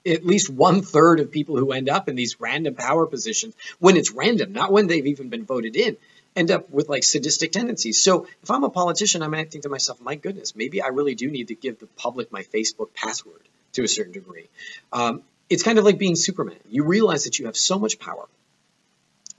at 0.06 0.26
least 0.26 0.50
one 0.50 0.82
third 0.82 1.20
of 1.20 1.32
people 1.32 1.58
who 1.58 1.72
end 1.72 1.90
up 1.90 2.08
in 2.08 2.16
these 2.16 2.40
random 2.40 2.76
power 2.76 3.06
positions 3.08 3.56
when 3.80 3.98
it's 3.98 4.12
random, 4.12 4.54
not 4.54 4.72
when 4.72 4.88
they've 4.88 5.08
even 5.08 5.30
been 5.30 5.44
voted 5.44 5.76
in, 5.76 5.98
end 6.36 6.52
up 6.52 6.70
with 6.70 6.88
like 6.88 7.04
sadistic 7.04 7.52
tendencies. 7.52 8.02
So 8.02 8.28
if 8.44 8.52
I'm 8.52 8.64
a 8.64 8.70
politician, 8.70 9.24
I 9.24 9.28
might 9.28 9.52
think 9.52 9.64
to 9.64 9.70
myself, 9.70 10.00
my 10.00 10.16
goodness, 10.16 10.56
maybe 10.56 10.82
I 10.82 10.88
really 10.88 11.16
do 11.16 11.30
need 11.30 11.50
to 11.50 11.56
give 11.56 11.80
the 11.80 11.88
public 11.88 12.32
my 12.32 12.44
Facebook 12.44 12.94
password 12.94 13.42
to 13.74 13.84
a 13.84 13.88
certain 13.88 14.14
degree. 14.14 14.48
Um, 14.94 15.24
it's 15.50 15.64
kind 15.64 15.80
of 15.80 15.86
like 15.86 15.98
being 15.98 16.16
Superman. 16.16 16.58
You 16.70 16.84
realize 16.84 17.24
that 17.24 17.40
you 17.40 17.46
have 17.46 17.58
so 17.58 17.80
much 17.80 18.00
power 18.00 18.26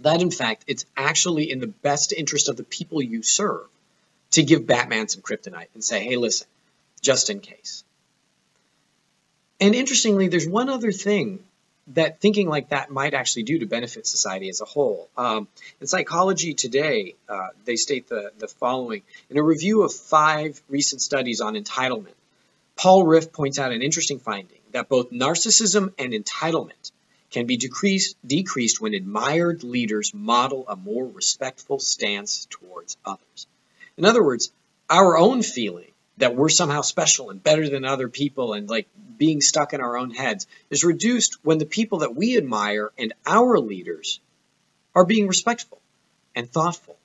that, 0.01 0.23
in 0.23 0.31
fact, 0.31 0.65
it's 0.67 0.85
actually 0.97 1.51
in 1.51 1.61
the 1.61 1.67
best 1.67 2.13
interest 2.13 2.49
of 2.49 2.57
the 2.57 2.65
people 2.65 3.03
you 3.03 3.23
serve 3.23 3.67
to 4.33 4.43
give 4.43 4.67
Batman 4.67 5.09
some 5.09 5.23
kryptonite 5.23 5.69
and 5.75 5.83
say, 5.83 6.05
hey, 6.05 6.17
listen, 6.17 6.47
just 7.01 7.31
in 7.31 7.41
case. 7.41 7.85
And 9.61 9.75
interestingly, 9.75 10.29
there's 10.29 10.49
one 10.49 10.69
other 10.69 10.93
thing 10.93 11.41
that 11.95 12.21
thinking 12.21 12.49
like 12.49 12.69
that 12.69 12.91
might 12.91 13.15
actually 13.15 13.45
do 13.45 13.59
to 13.61 13.67
benefit 13.67 14.07
society 14.07 14.49
as 14.51 14.61
a 14.61 14.67
whole. 14.67 15.09
Um, 15.17 15.49
in 15.81 15.87
Psychology 15.87 16.55
Today, 16.55 17.15
uh, 17.29 17.49
they 17.65 17.77
state 17.77 18.09
the, 18.09 18.31
the 18.39 18.47
following 18.47 19.03
In 19.31 19.39
a 19.39 19.43
review 19.43 19.83
of 19.83 19.93
five 19.93 20.61
recent 20.69 21.01
studies 21.01 21.41
on 21.41 21.55
entitlement, 21.55 22.15
Paul 22.77 23.11
Piff 23.11 23.33
points 23.33 23.59
out 23.59 23.73
an 23.73 23.83
interesting 23.83 24.21
finding 24.21 24.58
that 24.73 24.89
both 24.89 25.11
narcissism 25.11 25.93
and 25.99 26.13
entitlement 26.13 26.93
can 27.31 27.47
be 27.47 27.57
decreased, 27.57 28.17
decreased 28.27 28.81
when 28.81 28.95
admired 28.95 29.63
leaders 29.63 30.15
model 30.15 30.65
a 30.69 30.77
more 30.77 31.07
respectful 31.07 31.79
stance 31.79 32.47
towards 32.51 32.97
others. 33.05 33.47
In 33.97 34.05
other 34.05 34.25
words, 34.25 34.51
our 34.89 35.19
own 35.19 35.43
feeling 35.43 35.91
that 36.17 36.35
we're 36.35 36.49
somehow 36.49 36.81
special 36.81 37.31
and 37.31 37.43
better 37.43 37.69
than 37.69 37.85
other 37.85 38.09
people 38.09 38.53
and 38.53 38.69
like 38.69 38.89
being 39.17 39.41
stuck 39.41 39.73
in 39.73 39.81
our 39.81 39.97
own 39.97 40.11
heads 40.11 40.47
is 40.71 40.85
reduced 40.85 41.39
when 41.45 41.59
the 41.59 41.67
people 41.67 41.99
that 41.99 42.15
we 42.15 42.37
admire 42.37 42.91
and 42.99 43.13
our 43.27 43.59
leaders 43.59 44.21
are 44.95 45.05
being 45.05 45.29
respectful 45.29 45.81
and 46.35 46.51
thoughtful. 46.51 46.97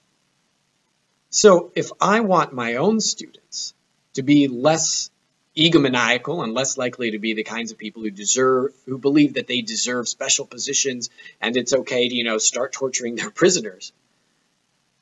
So 1.30 1.72
if 1.76 1.92
I 2.00 2.22
want 2.22 2.54
my 2.54 2.76
own 2.76 3.00
students 3.00 3.74
to 4.14 4.24
be 4.24 4.48
less 4.48 5.10
egomaniacal 5.56 6.44
and 6.44 6.54
less 6.54 6.78
likely 6.78 7.12
to 7.12 7.20
be 7.20 7.34
the 7.34 7.44
kinds 7.44 7.72
of 7.72 7.78
people 7.78 8.02
who 8.02 8.10
deserve 8.10 8.74
who 8.86 8.98
believe 8.98 9.36
that 9.36 9.48
they 9.48 9.62
deserve 9.62 10.08
special 10.08 10.46
positions 10.46 11.10
and 11.42 11.56
it's 11.56 11.74
okay 11.74 12.10
to 12.10 12.16
you 12.16 12.24
know 12.24 12.38
start 12.40 12.74
torturing 12.74 13.16
their 13.16 13.30
prisoners. 13.30 13.92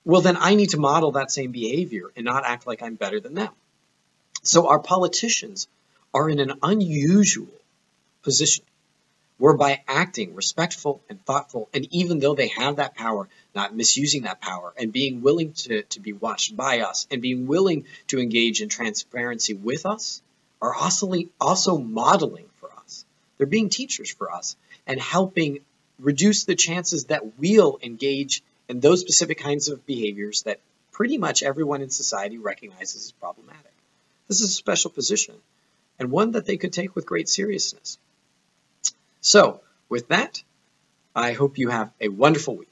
Well 0.04 0.22
then 0.22 0.38
i 0.38 0.56
need 0.56 0.72
to 0.72 0.78
model 0.78 1.14
that 1.14 1.32
same 1.32 1.52
behavior 1.52 2.12
and 2.16 2.26
not 2.26 2.46
act 2.46 2.68
like 2.68 2.82
i'm 2.82 2.96
better 2.96 3.20
than 3.20 3.34
them. 3.34 3.54
So 4.44 4.68
our 4.68 4.80
politicians 4.80 5.68
are 6.14 6.30
in 6.30 6.40
an 6.40 6.54
unusual 6.62 7.48
position 8.24 8.66
whereby 9.38 9.82
acting 9.88 10.36
respectful 10.36 11.02
and 11.10 11.24
thoughtful, 11.26 11.68
and 11.74 11.88
even 11.90 12.20
though 12.20 12.36
they 12.36 12.50
have 12.50 12.76
that 12.76 12.94
power, 12.94 13.28
not 13.56 13.76
misusing 13.76 14.22
that 14.22 14.40
power, 14.40 14.72
and 14.78 14.94
being 14.94 15.22
willing 15.24 15.52
to, 15.52 15.82
to 15.82 16.00
be 16.00 16.14
watched 16.14 16.56
by 16.56 16.82
us, 16.82 17.08
and 17.10 17.24
being 17.24 17.48
willing 17.48 17.86
to 18.06 18.20
engage 18.20 18.62
in 18.62 18.70
transparency 18.70 19.56
with 19.56 19.88
us, 19.88 20.22
are 20.62 20.74
also, 20.74 21.14
also 21.40 21.78
modeling 21.78 22.50
for 22.60 22.70
us. 22.86 23.06
They're 23.38 23.48
being 23.48 23.70
teachers 23.70 24.12
for 24.12 24.32
us 24.32 24.56
and 24.86 25.00
helping 25.00 25.60
reduce 26.00 26.46
the 26.46 26.56
chances 26.56 27.06
that 27.06 27.38
we'll 27.38 27.80
engage 27.82 28.44
in 28.70 28.80
those 28.80 29.02
specific 29.02 29.40
kinds 29.40 29.70
of 29.70 29.86
behaviors 29.86 30.44
that 30.44 30.60
pretty 30.92 31.18
much 31.18 31.44
everyone 31.44 31.82
in 31.82 31.90
society 31.90 32.38
recognizes 32.38 33.06
as 33.06 33.12
problematic. 33.14 33.72
This 34.28 34.42
is 34.42 34.50
a 34.50 34.54
special 34.54 34.92
position 34.92 35.36
and 36.00 36.12
one 36.12 36.32
that 36.32 36.46
they 36.46 36.58
could 36.58 36.74
take 36.74 36.96
with 36.96 37.06
great 37.06 37.30
seriousness. 37.30 37.98
So, 39.22 39.62
with 39.90 40.08
that, 40.08 40.42
I 41.16 41.34
hope 41.34 41.58
you 41.58 41.70
have 41.70 41.92
a 42.00 42.08
wonderful 42.08 42.56
week. 42.56 42.71